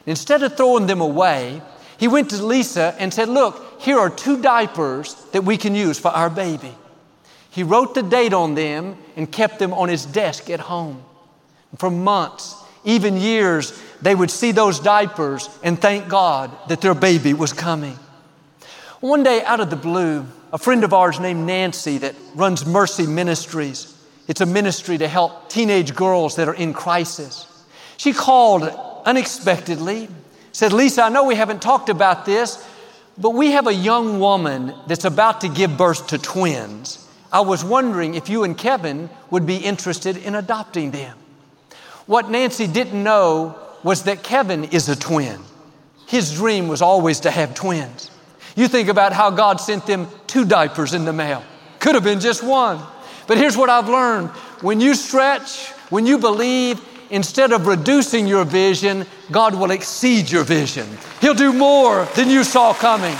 Instead 0.06 0.42
of 0.42 0.56
throwing 0.56 0.86
them 0.86 1.00
away, 1.00 1.60
he 1.98 2.08
went 2.08 2.30
to 2.30 2.42
Lisa 2.42 2.94
and 2.98 3.12
said, 3.12 3.28
Look, 3.28 3.82
here 3.82 3.98
are 3.98 4.08
two 4.08 4.40
diapers 4.40 5.14
that 5.32 5.42
we 5.42 5.56
can 5.56 5.74
use 5.74 5.98
for 5.98 6.08
our 6.08 6.30
baby. 6.30 6.74
He 7.50 7.62
wrote 7.62 7.94
the 7.94 8.02
date 8.02 8.32
on 8.32 8.54
them 8.54 8.96
and 9.16 9.30
kept 9.30 9.58
them 9.58 9.72
on 9.72 9.88
his 9.88 10.04
desk 10.04 10.50
at 10.50 10.60
home. 10.60 11.02
For 11.76 11.90
months, 11.90 12.54
even 12.84 13.16
years, 13.16 13.78
they 14.00 14.14
would 14.14 14.30
see 14.30 14.52
those 14.52 14.80
diapers 14.80 15.48
and 15.62 15.80
thank 15.80 16.08
God 16.08 16.50
that 16.68 16.80
their 16.80 16.94
baby 16.94 17.34
was 17.34 17.52
coming. 17.52 17.98
One 19.00 19.22
day, 19.22 19.44
out 19.44 19.60
of 19.60 19.70
the 19.70 19.76
blue, 19.76 20.26
a 20.52 20.58
friend 20.58 20.82
of 20.84 20.92
ours 20.92 21.20
named 21.20 21.46
Nancy 21.46 21.98
that 21.98 22.14
runs 22.34 22.66
Mercy 22.66 23.06
Ministries, 23.06 23.94
it's 24.26 24.40
a 24.40 24.46
ministry 24.46 24.98
to 24.98 25.08
help 25.08 25.48
teenage 25.48 25.94
girls 25.94 26.36
that 26.36 26.48
are 26.48 26.54
in 26.54 26.72
crisis. 26.74 27.46
She 27.96 28.12
called 28.12 28.62
unexpectedly, 29.04 30.08
said, 30.52 30.72
Lisa, 30.72 31.02
I 31.02 31.08
know 31.08 31.24
we 31.24 31.34
haven't 31.34 31.62
talked 31.62 31.88
about 31.88 32.26
this, 32.26 32.64
but 33.16 33.30
we 33.30 33.52
have 33.52 33.66
a 33.66 33.74
young 33.74 34.20
woman 34.20 34.74
that's 34.86 35.04
about 35.04 35.40
to 35.40 35.48
give 35.48 35.76
birth 35.76 36.08
to 36.08 36.18
twins. 36.18 37.07
I 37.32 37.40
was 37.40 37.64
wondering 37.64 38.14
if 38.14 38.28
you 38.28 38.44
and 38.44 38.56
Kevin 38.56 39.10
would 39.30 39.46
be 39.46 39.56
interested 39.56 40.16
in 40.16 40.34
adopting 40.34 40.90
them. 40.90 41.16
What 42.06 42.30
Nancy 42.30 42.66
didn't 42.66 43.02
know 43.02 43.58
was 43.82 44.04
that 44.04 44.22
Kevin 44.22 44.64
is 44.64 44.88
a 44.88 44.96
twin. 44.96 45.40
His 46.06 46.34
dream 46.34 46.68
was 46.68 46.80
always 46.80 47.20
to 47.20 47.30
have 47.30 47.54
twins. 47.54 48.10
You 48.56 48.66
think 48.66 48.88
about 48.88 49.12
how 49.12 49.30
God 49.30 49.60
sent 49.60 49.86
them 49.86 50.08
two 50.26 50.44
diapers 50.44 50.94
in 50.94 51.04
the 51.04 51.12
mail. 51.12 51.44
Could 51.80 51.94
have 51.94 52.04
been 52.04 52.20
just 52.20 52.42
one. 52.42 52.80
But 53.26 53.36
here's 53.36 53.56
what 53.56 53.68
I've 53.68 53.88
learned 53.88 54.30
when 54.62 54.80
you 54.80 54.94
stretch, 54.94 55.68
when 55.90 56.06
you 56.06 56.18
believe, 56.18 56.80
instead 57.10 57.52
of 57.52 57.66
reducing 57.66 58.26
your 58.26 58.44
vision, 58.44 59.06
God 59.30 59.54
will 59.54 59.70
exceed 59.70 60.30
your 60.30 60.44
vision. 60.44 60.88
He'll 61.20 61.34
do 61.34 61.52
more 61.52 62.06
than 62.16 62.30
you 62.30 62.42
saw 62.42 62.72
coming. 62.72 63.16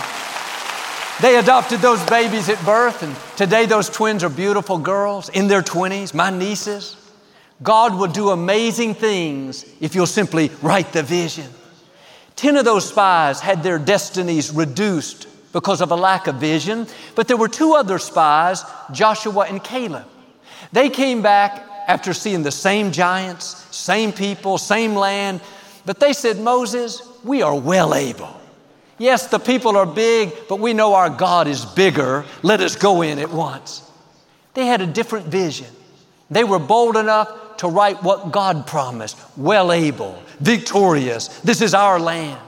They 1.21 1.35
adopted 1.35 1.81
those 1.81 2.03
babies 2.05 2.47
at 2.47 2.63
birth, 2.63 3.03
and 3.03 3.13
today 3.35 3.65
those 3.65 3.89
twins 3.89 4.23
are 4.23 4.29
beautiful 4.29 4.77
girls 4.77 5.27
in 5.27 5.49
their 5.49 5.61
20s, 5.61 6.13
my 6.13 6.29
nieces. 6.29 6.95
God 7.61 7.93
will 7.93 8.07
do 8.07 8.29
amazing 8.29 8.95
things 8.95 9.65
if 9.81 9.95
you'll 9.95 10.07
simply 10.07 10.49
write 10.61 10.93
the 10.93 11.03
vision. 11.03 11.47
Ten 12.37 12.55
of 12.55 12.63
those 12.63 12.87
spies 12.87 13.41
had 13.41 13.63
their 13.63 13.77
destinies 13.77 14.51
reduced 14.51 15.27
because 15.51 15.81
of 15.81 15.91
a 15.91 15.95
lack 15.95 16.27
of 16.27 16.35
vision, 16.35 16.87
but 17.15 17.27
there 17.27 17.35
were 17.35 17.49
two 17.49 17.73
other 17.73 17.99
spies, 17.99 18.63
Joshua 18.93 19.45
and 19.49 19.61
Caleb. 19.61 20.05
They 20.71 20.89
came 20.89 21.21
back 21.21 21.67
after 21.89 22.13
seeing 22.13 22.43
the 22.43 22.51
same 22.51 22.93
giants, 22.93 23.67
same 23.75 24.13
people, 24.13 24.57
same 24.57 24.95
land, 24.95 25.41
but 25.85 25.99
they 25.99 26.13
said, 26.13 26.39
Moses, 26.39 27.01
we 27.25 27.41
are 27.41 27.59
well 27.59 27.93
able. 27.93 28.38
Yes, 28.99 29.27
the 29.27 29.39
people 29.39 29.77
are 29.77 29.85
big, 29.85 30.33
but 30.49 30.59
we 30.59 30.73
know 30.73 30.93
our 30.93 31.09
God 31.09 31.47
is 31.47 31.65
bigger. 31.65 32.25
Let 32.43 32.59
us 32.59 32.75
go 32.75 33.01
in 33.01 33.17
at 33.17 33.31
once. 33.31 33.89
They 34.53 34.65
had 34.65 34.81
a 34.81 34.87
different 34.87 35.27
vision. 35.27 35.67
They 36.29 36.43
were 36.43 36.59
bold 36.59 36.97
enough 36.97 37.57
to 37.57 37.67
write 37.67 38.03
what 38.03 38.31
God 38.31 38.67
promised 38.67 39.17
well 39.37 39.71
able, 39.71 40.21
victorious. 40.39 41.27
This 41.39 41.61
is 41.61 41.73
our 41.73 41.99
land. 41.99 42.39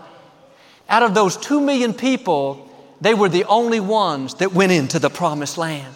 Out 0.89 1.03
of 1.03 1.13
those 1.13 1.37
two 1.37 1.61
million 1.61 1.93
people, 1.93 2.69
they 2.99 3.13
were 3.13 3.29
the 3.29 3.45
only 3.45 3.79
ones 3.79 4.35
that 4.35 4.51
went 4.53 4.73
into 4.73 4.99
the 4.99 5.09
promised 5.09 5.57
land. 5.57 5.95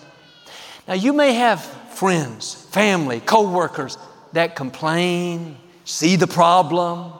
Now, 0.87 0.93
you 0.93 1.11
may 1.11 1.33
have 1.33 1.63
friends, 1.63 2.53
family, 2.53 3.19
co 3.19 3.49
workers 3.49 3.97
that 4.31 4.55
complain, 4.55 5.57
see 5.83 6.15
the 6.15 6.27
problem, 6.27 7.11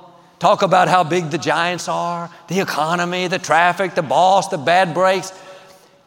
talk 0.46 0.62
about 0.62 0.88
how 0.88 1.04
big 1.04 1.32
the 1.32 1.38
giants 1.38 1.88
are, 1.88 2.30
the 2.50 2.60
economy, 2.60 3.28
the 3.28 3.40
traffic, 3.40 3.96
the 3.96 4.04
boss, 4.04 4.48
the 4.50 4.58
bad 4.58 4.94
breaks. 4.94 5.34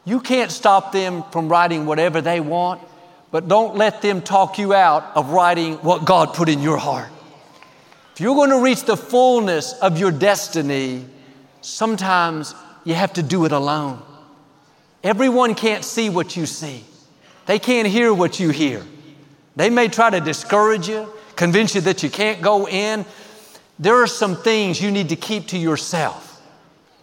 You 0.05 0.21
can't 0.21 0.53
stop 0.53 0.93
them 0.93 1.25
from 1.33 1.49
writing 1.49 1.87
whatever 1.87 2.21
they 2.21 2.41
want 2.41 2.81
but 3.31 3.49
don't 3.49 3.77
let 3.77 4.01
them 4.03 4.23
talk 4.23 4.59
you 4.59 4.73
out 4.73 5.05
of 5.15 5.31
writing 5.31 5.75
what 5.77 6.05
God 6.05 6.35
put 6.35 6.49
in 6.49 6.63
your 6.63 6.79
heart. 6.79 7.09
If 8.15 8.21
you're 8.21 8.35
going 8.35 8.51
to 8.51 8.63
reach 8.63 8.85
the 8.85 8.97
fullness 8.97 9.75
of 9.75 9.99
your 9.99 10.11
destiny, 10.11 11.05
sometimes 11.61 12.55
you 12.85 12.95
have 12.95 13.13
to 13.15 13.23
do 13.23 13.45
it 13.45 13.53
alone. 13.53 14.03
Everyone 15.05 15.55
can't 15.55 15.85
see 15.85 16.11
what 16.11 16.37
you 16.37 16.47
see, 16.47 16.85
they 17.47 17.59
can't 17.59 17.87
hear 17.87 18.13
what 18.13 18.41
you 18.41 18.51
hear. 18.51 18.85
They 19.57 19.71
may 19.71 19.89
try 19.89 20.11
to 20.11 20.21
discourage 20.21 20.89
you, 20.89 21.13
convince 21.35 21.75
you 21.75 21.81
that 21.83 22.03
you 22.03 22.11
can't 22.11 22.41
go 22.41 22.69
in. 22.69 23.05
There 23.79 24.03
are 24.03 24.07
some 24.07 24.37
things 24.37 24.81
you 24.81 24.91
need 24.91 25.11
to 25.11 25.17
keep 25.17 25.49
to 25.49 25.59
yourself. 25.59 26.43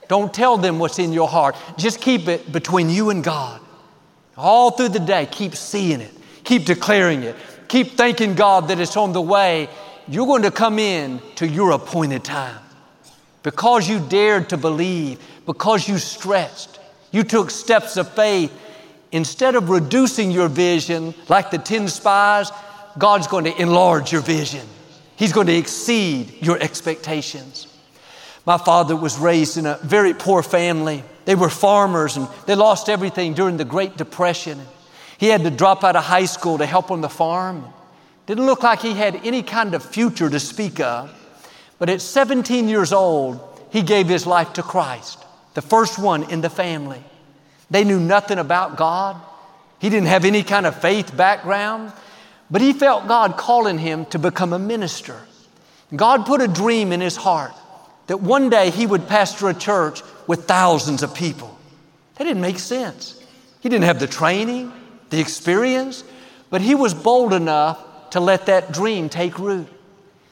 Don't 0.08 0.34
tell 0.34 0.58
them 0.58 0.78
what's 0.78 1.00
in 1.00 1.14
your 1.14 1.28
heart. 1.28 1.56
Just 1.78 2.02
keep 2.02 2.28
it 2.28 2.52
between 2.52 2.90
you 2.90 3.10
and 3.10 3.24
God. 3.24 3.62
All 4.38 4.72
through 4.72 4.90
the 4.90 5.00
day, 5.00 5.28
keep 5.32 5.56
seeing 5.56 6.02
it, 6.02 6.12
keep 6.44 6.66
declaring 6.66 7.24
it, 7.24 7.36
keep 7.68 7.92
thanking 7.92 8.36
God 8.36 8.68
that 8.68 8.80
it's 8.80 8.98
on 8.98 9.14
the 9.14 9.22
way. 9.22 9.70
You're 10.08 10.28
going 10.28 10.44
to 10.44 10.52
come 10.52 10.78
in 10.78 11.22
to 11.36 11.48
your 11.48 11.72
appointed 11.72 12.24
time. 12.24 12.60
because 13.46 13.88
you 13.88 14.00
dared 14.10 14.50
to 14.50 14.58
believe, 14.58 15.20
because 15.46 15.88
you 15.88 16.00
stretched, 16.00 16.80
you 17.12 17.24
took 17.24 17.52
steps 17.52 17.96
of 17.96 18.12
faith. 18.14 18.52
Instead 19.12 19.54
of 19.54 19.70
reducing 19.70 20.32
your 20.32 20.50
vision 20.50 21.14
like 21.30 21.52
the 21.52 21.60
10 21.60 21.88
spies, 21.88 22.52
God's 22.98 23.28
going 23.28 23.46
to 23.46 23.62
enlarge 23.62 24.12
your 24.12 24.22
vision. 24.24 24.68
He's 25.16 25.34
going 25.34 25.48
to 25.48 25.56
exceed 25.56 26.42
your 26.42 26.60
expectations. 26.62 27.68
My 28.46 28.58
father 28.58 28.96
was 28.96 29.18
raised 29.18 29.58
in 29.58 29.66
a 29.66 29.80
very 29.82 30.14
poor 30.14 30.44
family. 30.44 31.04
They 31.26 31.36
were 31.36 31.50
farmers 31.50 32.18
and 32.18 32.28
they 32.46 32.56
lost 32.56 32.90
everything 32.90 33.34
during 33.34 33.58
the 33.58 33.66
Great 33.66 33.98
Depression. 33.98 34.62
He 35.18 35.28
had 35.28 35.44
to 35.44 35.50
drop 35.50 35.84
out 35.84 35.96
of 35.96 36.04
high 36.04 36.26
school 36.26 36.58
to 36.58 36.66
help 36.66 36.92
on 36.92 37.02
the 37.02 37.10
farm. 37.10 37.66
Didn't 38.26 38.46
look 38.46 38.64
like 38.64 38.82
he 38.82 38.94
had 38.94 39.16
any 39.26 39.42
kind 39.42 39.74
of 39.74 39.84
future 39.84 40.30
to 40.30 40.40
speak 40.40 40.80
of. 40.80 41.12
But 41.80 41.90
at 41.90 42.02
17 42.02 42.68
years 42.68 42.94
old, 42.94 43.40
he 43.72 43.82
gave 43.82 44.08
his 44.08 44.26
life 44.26 44.54
to 44.54 44.64
Christ, 44.64 45.24
the 45.54 45.62
first 45.62 46.00
one 46.00 46.30
in 46.30 46.42
the 46.42 46.50
family. 46.50 47.04
They 47.70 47.84
knew 47.84 48.00
nothing 48.00 48.40
about 48.40 48.78
God. 48.78 49.18
He 49.80 49.90
didn't 49.90 50.08
have 50.08 50.26
any 50.26 50.44
kind 50.44 50.66
of 50.66 50.80
faith 50.80 51.16
background, 51.16 51.92
but 52.50 52.62
he 52.62 52.74
felt 52.74 53.08
God 53.08 53.38
calling 53.38 53.78
him 53.78 54.06
to 54.08 54.20
become 54.20 54.54
a 54.54 54.60
minister. 54.60 55.20
God 55.96 56.26
put 56.26 56.42
a 56.42 56.48
dream 56.48 56.92
in 56.92 57.02
his 57.02 57.16
heart 57.16 57.54
that 58.08 58.22
one 58.22 58.50
day 58.50 58.70
he 58.70 58.86
would 58.86 59.08
pastor 59.08 59.50
a 59.50 59.54
church 59.54 60.02
with 60.28 60.46
thousands 60.46 61.04
of 61.04 61.14
people. 61.14 61.58
That 62.16 62.26
didn't 62.26 62.42
make 62.42 62.60
sense. 62.60 63.22
He 63.62 63.70
didn't 63.70 63.86
have 63.86 64.00
the 64.00 64.08
training, 64.08 64.72
the 65.10 65.20
experience, 65.20 66.04
but 66.50 66.62
he 66.62 66.76
was 66.76 66.94
bold 66.94 67.34
enough 67.34 68.12
to 68.12 68.20
let 68.20 68.46
that 68.46 68.72
dream 68.72 69.10
take 69.10 69.40
root. 69.40 69.68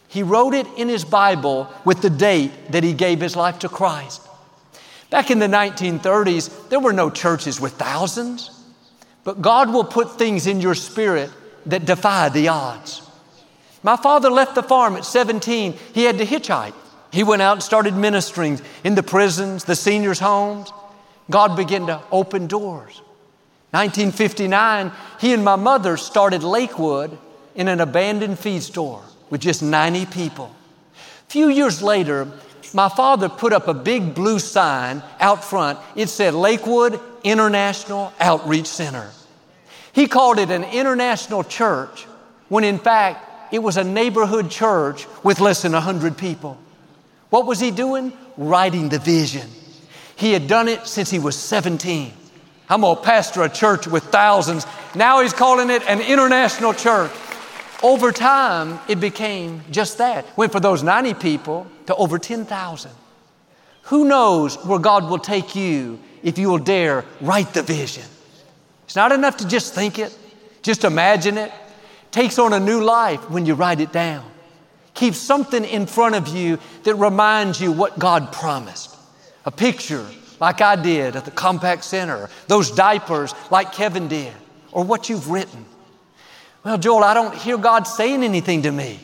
He 0.08 0.22
wrote 0.22 0.54
it 0.54 0.68
in 0.78 0.90
his 0.90 1.04
Bible 1.04 1.68
with 1.84 2.02
the 2.02 2.10
date 2.10 2.52
that 2.72 2.84
he 2.84 2.94
gave 2.94 3.20
his 3.20 3.36
life 3.36 3.60
to 3.60 3.70
Christ. 3.70 4.22
Back 5.10 5.32
in 5.32 5.40
the 5.40 5.48
1930s, 5.48 6.70
there 6.70 6.80
were 6.80 6.94
no 6.94 7.10
churches 7.10 7.60
with 7.60 7.74
thousands, 7.74 8.52
but 9.24 9.42
God 9.42 9.74
will 9.74 9.84
put 9.84 10.18
things 10.18 10.46
in 10.46 10.62
your 10.62 10.76
spirit 10.76 11.32
that 11.66 11.86
defy 11.86 12.30
the 12.30 12.48
odds. 12.48 13.02
My 13.84 13.98
father 13.98 14.30
left 14.30 14.56
the 14.56 14.64
farm 14.64 14.96
at 14.96 15.06
17. 15.06 15.74
He 15.94 16.04
had 16.04 16.18
to 16.18 16.26
hitchhike. 16.26 16.74
He 17.12 17.24
went 17.24 17.42
out 17.42 17.54
and 17.54 17.64
started 17.64 17.96
ministering 17.96 18.60
in 18.84 18.96
the 18.96 19.04
prisons, 19.04 19.66
the 19.66 19.76
seniors' 19.76 20.20
homes. 20.20 20.72
God 21.30 21.56
began 21.56 21.88
to 21.88 22.02
open 22.12 22.48
doors. 22.48 23.02
1959, 23.72 24.92
he 25.20 25.34
and 25.34 25.44
my 25.44 25.56
mother 25.56 25.98
started 25.98 26.44
Lakewood 26.44 27.18
in 27.56 27.68
an 27.68 27.82
abandoned 27.82 28.40
feed 28.40 28.64
store 28.64 29.04
with 29.30 29.42
just 29.42 29.62
90 29.62 30.06
people. 30.08 30.54
A 30.96 31.32
few 31.32 31.50
years 31.50 31.82
later, 31.82 32.28
my 32.74 32.90
father 32.90 33.30
put 33.30 33.54
up 33.54 33.68
a 33.68 33.74
big 33.74 34.16
blue 34.16 34.40
sign 34.40 35.04
out 35.20 35.44
front. 35.44 35.80
It 35.96 36.10
said 36.10 36.34
Lakewood 36.34 37.00
International 37.24 38.14
Outreach 38.20 38.68
Center. 38.68 39.12
He 39.94 40.08
called 40.08 40.40
it 40.40 40.50
an 40.50 40.64
international 40.66 41.44
church 41.44 42.06
when 42.50 42.64
in 42.64 42.80
fact 42.80 43.54
it 43.54 43.60
was 43.60 43.78
a 43.78 43.84
neighborhood 43.84 44.50
church 44.50 45.06
with 45.24 45.40
less 45.40 45.62
than 45.62 45.72
100 45.74 46.18
people. 46.18 46.58
What 47.30 47.46
was 47.46 47.60
he 47.60 47.72
doing? 47.72 48.12
Writing 48.36 48.90
the 48.90 49.00
vision. 49.00 49.48
He 50.16 50.34
had 50.34 50.48
done 50.48 50.68
it 50.68 50.88
since 50.88 51.10
he 51.10 51.20
was 51.20 51.38
17. 51.38 52.12
I'm 52.70 52.82
going 52.82 52.96
to 52.96 53.02
pastor 53.02 53.44
a 53.44 53.50
church 53.50 53.88
with 53.88 54.04
thousands. 54.06 54.66
Now 54.96 55.22
he's 55.22 55.34
calling 55.34 55.70
it 55.70 55.84
an 55.88 56.02
international 56.02 56.74
church. 56.74 57.12
Over 57.84 58.12
time, 58.12 58.80
it 58.88 59.00
became 59.00 59.62
just 59.70 59.98
that. 59.98 60.26
Went 60.38 60.52
from 60.52 60.62
those 60.62 60.82
90 60.82 61.16
people 61.16 61.68
to 61.88 61.96
over 61.96 62.18
10,000. 62.18 62.92
Who 63.84 64.06
knows 64.06 64.56
where 64.66 64.80
God 64.80 65.10
will 65.10 65.20
take 65.20 65.56
you 65.56 66.00
if 66.24 66.38
you 66.38 66.50
will 66.50 66.58
dare 66.58 67.04
write 67.20 67.54
the 67.54 67.62
vision? 67.62 68.04
It's 68.94 68.96
not 68.96 69.12
enough 69.12 69.38
to 69.38 69.48
just 69.48 69.74
think 69.74 69.98
it, 69.98 70.16
just 70.62 70.84
imagine 70.84 71.36
it. 71.36 71.52
it 71.52 72.12
takes 72.12 72.38
on 72.38 72.54
a 72.54 72.60
new 72.60 72.80
life 72.80 73.28
when 73.28 73.44
you 73.44 73.56
write 73.56 73.80
it 73.80 73.92
down. 73.92 74.24
Keep 74.94 75.16
something 75.16 75.66
in 75.66 75.88
front 75.88 76.14
of 76.14 76.28
you 76.28 76.60
that 76.84 76.94
reminds 76.94 77.60
you 77.60 77.72
what 77.72 77.98
God 77.98 78.32
promised. 78.32 78.96
A 79.48 79.52
picture, 79.52 80.06
like 80.40 80.62
I 80.62 80.76
did 80.76 81.16
at 81.16 81.26
the 81.26 81.32
Compaq 81.32 81.82
Center, 81.82 82.30
those 82.46 82.70
diapers 82.70 83.34
like 83.50 83.72
Kevin 83.74 84.08
did, 84.08 84.32
or 84.72 84.84
what 84.84 85.10
you've 85.10 85.32
written. 85.32 85.66
Well, 86.64 86.78
Joel, 86.78 87.04
I 87.04 87.16
don't 87.16 87.34
hear 87.34 87.58
God 87.58 87.88
saying 87.88 88.22
anything 88.22 88.62
to 88.62 88.72
me. 88.72 89.00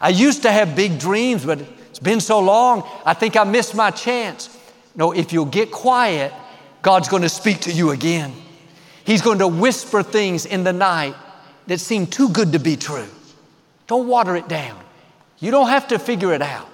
I 0.00 0.10
used 0.10 0.42
to 0.42 0.52
have 0.52 0.76
big 0.76 1.00
dreams, 1.00 1.44
but 1.44 1.58
it's 1.90 1.98
been 1.98 2.20
so 2.20 2.38
long, 2.38 2.88
I 3.04 3.14
think 3.14 3.36
I 3.36 3.42
missed 3.42 3.74
my 3.74 3.90
chance. 3.90 4.56
No, 4.94 5.10
if 5.10 5.32
you'll 5.32 5.44
get 5.44 5.72
quiet, 5.72 6.32
God's 6.82 7.08
going 7.08 7.22
to 7.22 7.28
speak 7.28 7.62
to 7.62 7.72
you 7.72 7.90
again. 7.90 8.32
He's 9.04 9.22
going 9.22 9.38
to 9.38 9.48
whisper 9.48 10.02
things 10.02 10.46
in 10.46 10.64
the 10.64 10.72
night 10.72 11.14
that 11.66 11.80
seem 11.80 12.06
too 12.06 12.28
good 12.30 12.52
to 12.52 12.58
be 12.58 12.76
true. 12.76 13.08
Don't 13.86 14.08
water 14.08 14.34
it 14.36 14.48
down. 14.48 14.80
You 15.38 15.50
don't 15.50 15.68
have 15.68 15.88
to 15.88 15.98
figure 15.98 16.32
it 16.32 16.42
out. 16.42 16.68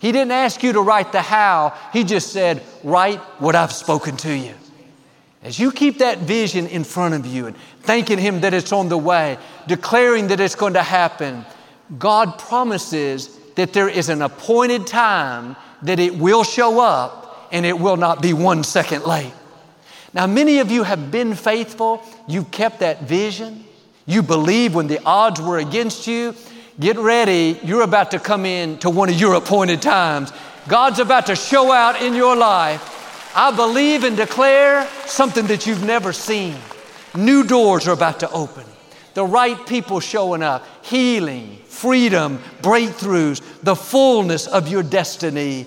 He 0.00 0.12
didn't 0.12 0.32
ask 0.32 0.62
you 0.62 0.72
to 0.72 0.80
write 0.80 1.12
the 1.12 1.20
how, 1.20 1.78
He 1.92 2.04
just 2.04 2.32
said, 2.32 2.62
Write 2.82 3.20
what 3.38 3.54
I've 3.54 3.72
spoken 3.72 4.16
to 4.18 4.34
you. 4.34 4.54
As 5.42 5.58
you 5.58 5.70
keep 5.70 5.98
that 5.98 6.18
vision 6.18 6.66
in 6.66 6.84
front 6.84 7.14
of 7.14 7.24
you 7.24 7.46
and 7.46 7.56
thanking 7.82 8.18
Him 8.18 8.40
that 8.40 8.52
it's 8.52 8.72
on 8.72 8.88
the 8.88 8.98
way, 8.98 9.38
declaring 9.66 10.28
that 10.28 10.40
it's 10.40 10.54
going 10.54 10.74
to 10.74 10.82
happen, 10.82 11.44
God 11.98 12.38
promises 12.38 13.38
that 13.54 13.72
there 13.72 13.88
is 13.88 14.08
an 14.08 14.22
appointed 14.22 14.86
time 14.86 15.56
that 15.82 15.98
it 15.98 16.16
will 16.16 16.44
show 16.44 16.80
up 16.80 17.48
and 17.52 17.66
it 17.66 17.78
will 17.78 17.96
not 17.96 18.22
be 18.22 18.32
one 18.32 18.64
second 18.64 19.04
late. 19.04 19.32
Now, 20.12 20.26
many 20.26 20.58
of 20.58 20.70
you 20.70 20.82
have 20.82 21.10
been 21.10 21.34
faithful. 21.34 22.02
You've 22.26 22.50
kept 22.50 22.80
that 22.80 23.02
vision. 23.02 23.64
You 24.06 24.22
believe 24.22 24.74
when 24.74 24.88
the 24.88 25.00
odds 25.04 25.40
were 25.40 25.58
against 25.58 26.06
you. 26.06 26.34
Get 26.80 26.96
ready. 26.96 27.60
You're 27.62 27.82
about 27.82 28.10
to 28.12 28.18
come 28.18 28.44
in 28.44 28.78
to 28.78 28.90
one 28.90 29.08
of 29.08 29.14
your 29.14 29.34
appointed 29.34 29.82
times. 29.82 30.32
God's 30.66 30.98
about 30.98 31.26
to 31.26 31.36
show 31.36 31.70
out 31.70 32.02
in 32.02 32.14
your 32.14 32.34
life. 32.34 33.32
I 33.36 33.54
believe 33.54 34.02
and 34.02 34.16
declare 34.16 34.88
something 35.06 35.46
that 35.46 35.66
you've 35.66 35.84
never 35.84 36.12
seen. 36.12 36.56
New 37.14 37.44
doors 37.44 37.86
are 37.86 37.92
about 37.92 38.20
to 38.20 38.30
open. 38.30 38.64
The 39.14 39.24
right 39.24 39.64
people 39.66 40.00
showing 40.00 40.42
up, 40.42 40.64
healing, 40.84 41.58
freedom, 41.66 42.38
breakthroughs, 42.62 43.42
the 43.62 43.76
fullness 43.76 44.46
of 44.46 44.68
your 44.68 44.82
destiny 44.82 45.66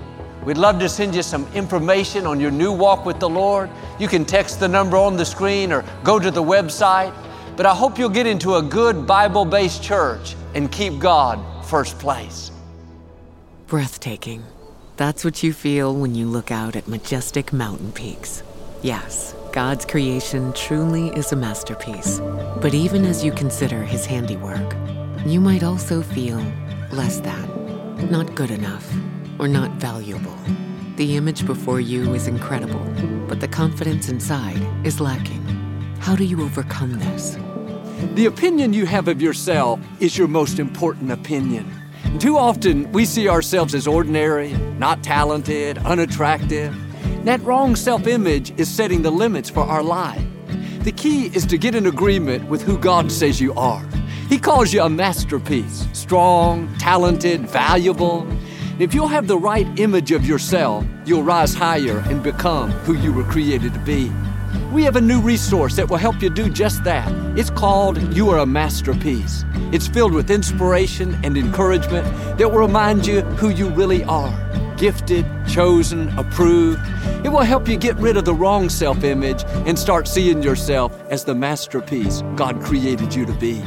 We'd 0.45 0.57
love 0.57 0.79
to 0.79 0.89
send 0.89 1.13
you 1.13 1.21
some 1.21 1.45
information 1.53 2.25
on 2.25 2.39
your 2.39 2.49
new 2.49 2.71
walk 2.71 3.05
with 3.05 3.19
the 3.19 3.29
Lord. 3.29 3.69
You 3.99 4.07
can 4.07 4.25
text 4.25 4.59
the 4.59 4.67
number 4.67 4.97
on 4.97 5.15
the 5.15 5.25
screen 5.25 5.71
or 5.71 5.85
go 6.03 6.17
to 6.17 6.31
the 6.31 6.41
website. 6.43 7.13
But 7.55 7.65
I 7.67 7.75
hope 7.75 7.99
you'll 7.99 8.09
get 8.09 8.25
into 8.25 8.55
a 8.55 8.61
good 8.61 9.05
Bible 9.05 9.45
based 9.45 9.83
church 9.83 10.35
and 10.55 10.71
keep 10.71 10.99
God 10.99 11.39
first 11.65 11.99
place. 11.99 12.51
Breathtaking. 13.67 14.43
That's 14.97 15.23
what 15.23 15.43
you 15.43 15.53
feel 15.53 15.95
when 15.95 16.15
you 16.15 16.27
look 16.27 16.51
out 16.51 16.75
at 16.75 16.87
majestic 16.87 17.53
mountain 17.53 17.91
peaks. 17.91 18.43
Yes, 18.81 19.35
God's 19.53 19.85
creation 19.85 20.53
truly 20.53 21.09
is 21.09 21.31
a 21.31 21.35
masterpiece. 21.35 22.19
But 22.61 22.73
even 22.73 23.05
as 23.05 23.23
you 23.23 23.31
consider 23.31 23.83
His 23.83 24.05
handiwork, 24.05 24.75
you 25.25 25.39
might 25.39 25.61
also 25.61 26.01
feel 26.01 26.43
less 26.91 27.19
than, 27.19 28.09
not 28.09 28.33
good 28.33 28.49
enough, 28.49 28.91
or 29.41 29.47
not 29.47 29.71
valuable. 29.71 30.37
The 30.97 31.17
image 31.17 31.47
before 31.47 31.81
you 31.81 32.13
is 32.13 32.27
incredible, 32.27 32.85
but 33.27 33.39
the 33.41 33.47
confidence 33.47 34.07
inside 34.07 34.61
is 34.85 35.01
lacking. 35.01 35.43
How 35.99 36.15
do 36.15 36.23
you 36.23 36.43
overcome 36.43 36.99
this? 36.99 37.37
The 38.13 38.27
opinion 38.27 38.71
you 38.71 38.85
have 38.85 39.07
of 39.07 39.19
yourself 39.19 39.79
is 39.99 40.15
your 40.15 40.27
most 40.27 40.59
important 40.59 41.11
opinion. 41.11 41.65
Too 42.19 42.37
often, 42.37 42.91
we 42.91 43.03
see 43.03 43.27
ourselves 43.27 43.73
as 43.73 43.87
ordinary, 43.87 44.53
not 44.77 45.01
talented, 45.01 45.79
unattractive. 45.79 46.75
That 47.25 47.41
wrong 47.41 47.75
self 47.75 48.05
image 48.05 48.53
is 48.59 48.69
setting 48.69 49.01
the 49.01 49.11
limits 49.11 49.49
for 49.49 49.61
our 49.61 49.81
life. 49.83 50.23
The 50.83 50.91
key 50.91 51.27
is 51.27 51.47
to 51.47 51.57
get 51.57 51.73
in 51.73 51.87
agreement 51.87 52.47
with 52.47 52.61
who 52.61 52.77
God 52.77 53.11
says 53.11 53.41
you 53.41 53.53
are. 53.53 53.83
He 54.29 54.37
calls 54.37 54.71
you 54.71 54.81
a 54.81 54.89
masterpiece, 54.89 55.87
strong, 55.93 56.73
talented, 56.77 57.41
valuable. 57.41 58.27
If 58.81 58.95
you'll 58.95 59.09
have 59.09 59.27
the 59.27 59.37
right 59.37 59.67
image 59.77 60.11
of 60.11 60.25
yourself, 60.25 60.83
you'll 61.05 61.21
rise 61.21 61.53
higher 61.53 61.99
and 62.09 62.23
become 62.23 62.71
who 62.71 62.95
you 62.95 63.13
were 63.13 63.23
created 63.25 63.75
to 63.75 63.79
be. 63.81 64.11
we 64.73 64.83
have 64.85 64.95
a 64.95 65.01
new 65.01 65.21
resource 65.21 65.75
that 65.75 65.87
will 65.87 65.97
help 65.97 66.19
you 66.19 66.31
do 66.31 66.49
just 66.49 66.83
that. 66.83 67.07
It's 67.37 67.51
called 67.51 68.01
You 68.11 68.31
Are 68.31 68.39
a 68.39 68.45
Masterpiece. 68.47 69.45
It's 69.71 69.87
filled 69.87 70.13
with 70.13 70.31
inspiration 70.31 71.15
and 71.23 71.37
encouragement 71.37 72.07
that 72.39 72.49
will 72.49 72.57
remind 72.57 73.05
you 73.05 73.21
who 73.21 73.49
you 73.49 73.69
really 73.69 74.03
are 74.05 74.35
gifted, 74.77 75.27
chosen, 75.47 76.09
approved. 76.17 76.81
It 77.23 77.29
will 77.29 77.41
help 77.41 77.67
you 77.67 77.77
get 77.77 77.95
rid 77.97 78.17
of 78.17 78.25
the 78.25 78.33
wrong 78.33 78.67
self 78.67 79.03
image 79.03 79.43
and 79.67 79.77
start 79.77 80.07
seeing 80.07 80.41
yourself 80.41 80.99
as 81.11 81.23
the 81.23 81.35
masterpiece 81.35 82.23
God 82.35 82.59
created 82.63 83.13
you 83.13 83.27
to 83.27 83.33
be. 83.33 83.61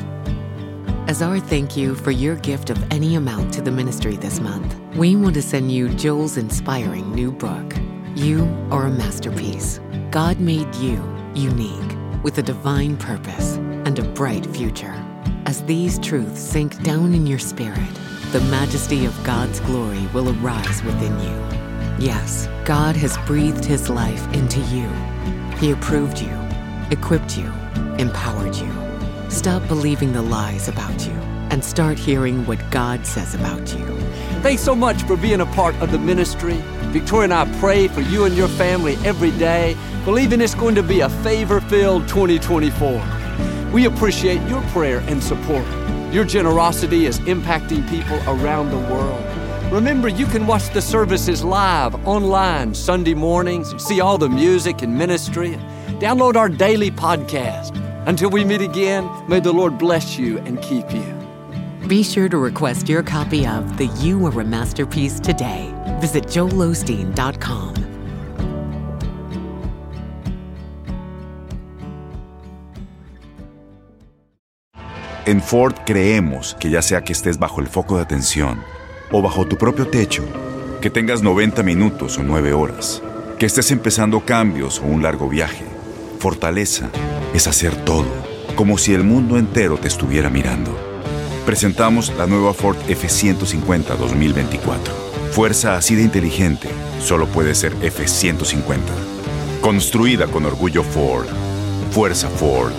As 1.07 1.21
our 1.21 1.39
thank 1.39 1.77
you 1.77 1.95
for 1.95 2.13
your 2.13 2.35
gift 2.37 2.71
of 2.71 2.83
any 2.91 3.17
amount 3.17 3.53
to 3.53 3.61
the 3.61 3.71
ministry 3.71 4.17
this 4.17 4.41
month, 4.41 4.75
we 4.97 5.17
want 5.17 5.35
to 5.35 5.43
send 5.43 5.71
you 5.71 5.91
Joel's 5.91 6.39
inspiring 6.39 7.15
new 7.15 7.31
book, 7.31 7.75
You 8.15 8.45
Are 8.71 8.87
a 8.87 8.91
Masterpiece. 8.91 9.81
God 10.11 10.41
made 10.41 10.75
you 10.77 11.05
unique 11.35 11.93
with 12.23 12.39
a 12.39 12.43
divine 12.43 12.97
purpose 12.97 13.57
and 13.85 13.99
a 13.99 14.03
bright 14.03 14.47
future. 14.47 14.95
As 15.45 15.63
these 15.65 15.99
truths 15.99 16.41
sink 16.41 16.83
down 16.83 17.13
in 17.13 17.27
your 17.27 17.39
spirit, 17.39 17.95
the 18.33 18.41
majesty 18.51 19.05
of 19.05 19.25
God's 19.25 19.61
glory 19.61 20.07
will 20.15 20.31
arise 20.41 20.83
within 20.85 21.21
you. 21.21 22.03
Yes, 22.03 22.49
God 22.65 22.97
has 22.97 23.19
breathed 23.27 23.67
His 23.67 23.91
life 23.91 24.27
into 24.33 24.61
you. 24.75 24.89
He 25.59 25.71
approved 25.71 26.19
you, 26.19 26.35
equipped 26.91 27.37
you, 27.37 27.53
empowered 27.99 28.57
you. 28.57 28.84
Stop 29.29 29.67
believing 29.69 30.13
the 30.13 30.23
lies 30.23 30.69
about 30.69 31.07
you 31.07 31.13
and 31.51 31.65
start 31.65 31.99
hearing 31.99 32.45
what 32.47 32.59
God 32.71 33.07
says 33.07 33.35
about 33.35 33.73
you. 33.75 33.85
Thanks 34.43 34.63
so 34.63 34.75
much 34.75 35.03
for 35.05 35.17
being 35.17 35.41
a 35.41 35.47
part 35.47 35.75
of 35.77 35.91
the 35.91 35.99
ministry. 35.99 36.57
Victoria 36.93 37.25
and 37.25 37.35
I 37.35 37.59
pray 37.59 37.89
for 37.89 38.01
you 38.01 38.25
and 38.25 38.37
your 38.37 38.49
family 38.49 38.97
every 39.05 39.31
day, 39.33 39.77
believing 40.05 40.41
it's 40.41 40.55
going 40.55 40.75
to 40.77 40.83
be 40.83 41.01
a 41.01 41.09
favor 41.09 41.61
filled 41.61 42.07
2024. 42.09 43.03
We 43.73 43.87
appreciate 43.87 44.41
your 44.49 44.63
prayer 44.69 45.01
and 45.09 45.23
support. 45.23 45.67
Your 46.13 46.25
generosity 46.25 47.07
is 47.07 47.19
impacting 47.21 47.89
people 47.89 48.17
around 48.29 48.71
the 48.71 48.79
world. 48.79 49.25
Remember, 49.73 50.09
you 50.09 50.27
can 50.27 50.47
watch 50.47 50.73
the 50.73 50.81
services 50.81 51.43
live 51.43 52.07
online 52.07 52.75
Sunday 52.75 53.15
mornings, 53.15 53.83
see 53.83 54.01
all 54.01 54.19
the 54.19 54.29
music 54.29 54.83
and 54.83 54.97
ministry, 54.97 55.59
download 55.99 56.37
our 56.37 56.49
daily 56.49 56.91
podcast. 56.91 57.84
Until 58.07 58.31
we 58.31 58.45
meet 58.45 58.61
again, 58.61 59.09
may 59.29 59.41
the 59.41 59.53
Lord 59.53 59.79
bless 59.79 60.19
you 60.19 60.39
and 60.39 60.61
keep 60.61 60.93
you. 60.93 61.05
Be 61.89 62.03
sure 62.03 62.29
to 62.29 62.39
request 62.39 62.89
your 62.89 63.03
copy 63.03 63.47
of 63.47 63.79
The 63.79 63.87
You 64.01 64.27
Are 64.27 64.41
a 64.41 64.45
Masterpiece 64.45 65.19
today. 65.21 65.73
Visit 66.01 66.25
joelosteen.com. 66.29 67.75
En 75.27 75.41
Ford 75.41 75.75
creemos 75.87 76.55
que 76.61 76.69
ya 76.69 76.83
sea 76.83 77.01
que 77.01 77.15
estés 77.15 77.39
bajo 77.39 77.63
el 77.63 77.67
foco 77.67 77.97
de 77.97 78.03
atención 78.03 78.63
o 79.11 79.23
bajo 79.23 79.47
tu 79.47 79.57
propio 79.57 79.87
techo, 79.89 80.23
que 80.83 80.91
tengas 80.91 81.23
90 81.23 81.63
minutos 81.63 82.19
o 82.19 82.23
9 82.23 82.53
horas, 82.53 83.03
que 83.39 83.47
estés 83.47 83.71
empezando 83.71 84.21
cambios 84.21 84.81
o 84.81 84.85
un 84.85 85.03
largo 85.03 85.27
viaje, 85.27 85.65
fortaleza 86.25 86.89
es 87.35 87.47
hacer 87.47 87.77
todo, 87.85 88.07
como 88.57 88.79
si 88.79 88.95
el 88.95 89.05
mundo 89.05 89.37
entero 89.37 89.77
te 89.77 89.89
estuviera 89.89 90.31
mirando. 90.31 90.75
Presentamos 91.45 92.15
la 92.17 92.27
nueva 92.27 92.55
Ford 92.55 92.79
F150 92.89 93.95
2024. 93.99 94.95
Fuerza 95.33 95.77
así 95.77 95.95
de 95.95 96.03
inteligente 96.03 96.71
solo 96.99 97.27
puede 97.27 97.55
ser 97.55 97.75
F150. 97.81 98.79
Construida 99.61 100.27
con 100.27 100.47
orgullo 100.47 100.83
Ford. 100.83 101.27
Fuerza 101.91 102.31
Ford. 102.31 102.73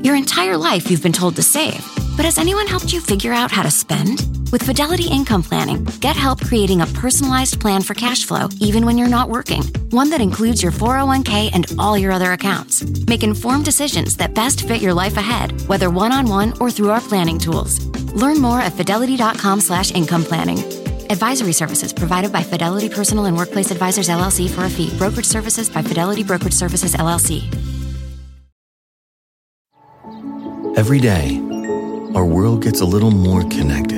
Your 0.00 0.16
entire 0.16 0.56
life 0.56 0.88
you've 0.88 1.02
been 1.02 1.12
told 1.12 1.36
to 1.36 1.42
save. 1.42 1.84
But 2.16 2.24
has 2.24 2.38
anyone 2.38 2.66
helped 2.66 2.90
you 2.94 3.02
figure 3.02 3.34
out 3.34 3.52
how 3.52 3.64
to 3.64 3.70
spend? 3.70 4.37
With 4.50 4.62
Fidelity 4.62 5.08
Income 5.08 5.42
Planning, 5.42 5.84
get 6.00 6.16
help 6.16 6.42
creating 6.42 6.80
a 6.80 6.86
personalized 6.86 7.60
plan 7.60 7.82
for 7.82 7.92
cash 7.92 8.24
flow, 8.24 8.48
even 8.60 8.86
when 8.86 8.96
you're 8.96 9.06
not 9.06 9.28
working. 9.28 9.62
One 9.90 10.08
that 10.08 10.22
includes 10.22 10.62
your 10.62 10.72
401k 10.72 11.50
and 11.52 11.66
all 11.78 11.98
your 11.98 12.12
other 12.12 12.32
accounts. 12.32 12.82
Make 13.06 13.22
informed 13.22 13.66
decisions 13.66 14.16
that 14.16 14.32
best 14.32 14.66
fit 14.66 14.80
your 14.80 14.94
life 14.94 15.18
ahead, 15.18 15.52
whether 15.68 15.90
one-on-one 15.90 16.54
or 16.60 16.70
through 16.70 16.90
our 16.90 17.00
planning 17.00 17.38
tools. 17.38 17.84
Learn 18.14 18.40
more 18.40 18.60
at 18.60 18.72
fidelity.com 18.72 19.60
slash 19.60 19.92
income 19.92 20.24
planning. 20.24 20.58
Advisory 21.10 21.52
services 21.52 21.92
provided 21.92 22.32
by 22.32 22.42
Fidelity 22.42 22.88
Personal 22.88 23.26
and 23.26 23.36
Workplace 23.36 23.70
Advisors 23.70 24.08
LLC 24.08 24.48
for 24.48 24.64
a 24.64 24.70
fee. 24.70 24.96
Brokerage 24.96 25.26
services 25.26 25.68
by 25.68 25.82
Fidelity 25.82 26.22
Brokerage 26.24 26.54
Services 26.54 26.94
LLC. 26.94 27.44
Every 30.76 31.00
day, 31.00 31.38
our 32.14 32.24
world 32.24 32.62
gets 32.62 32.80
a 32.80 32.84
little 32.84 33.10
more 33.10 33.42
connected, 33.42 33.97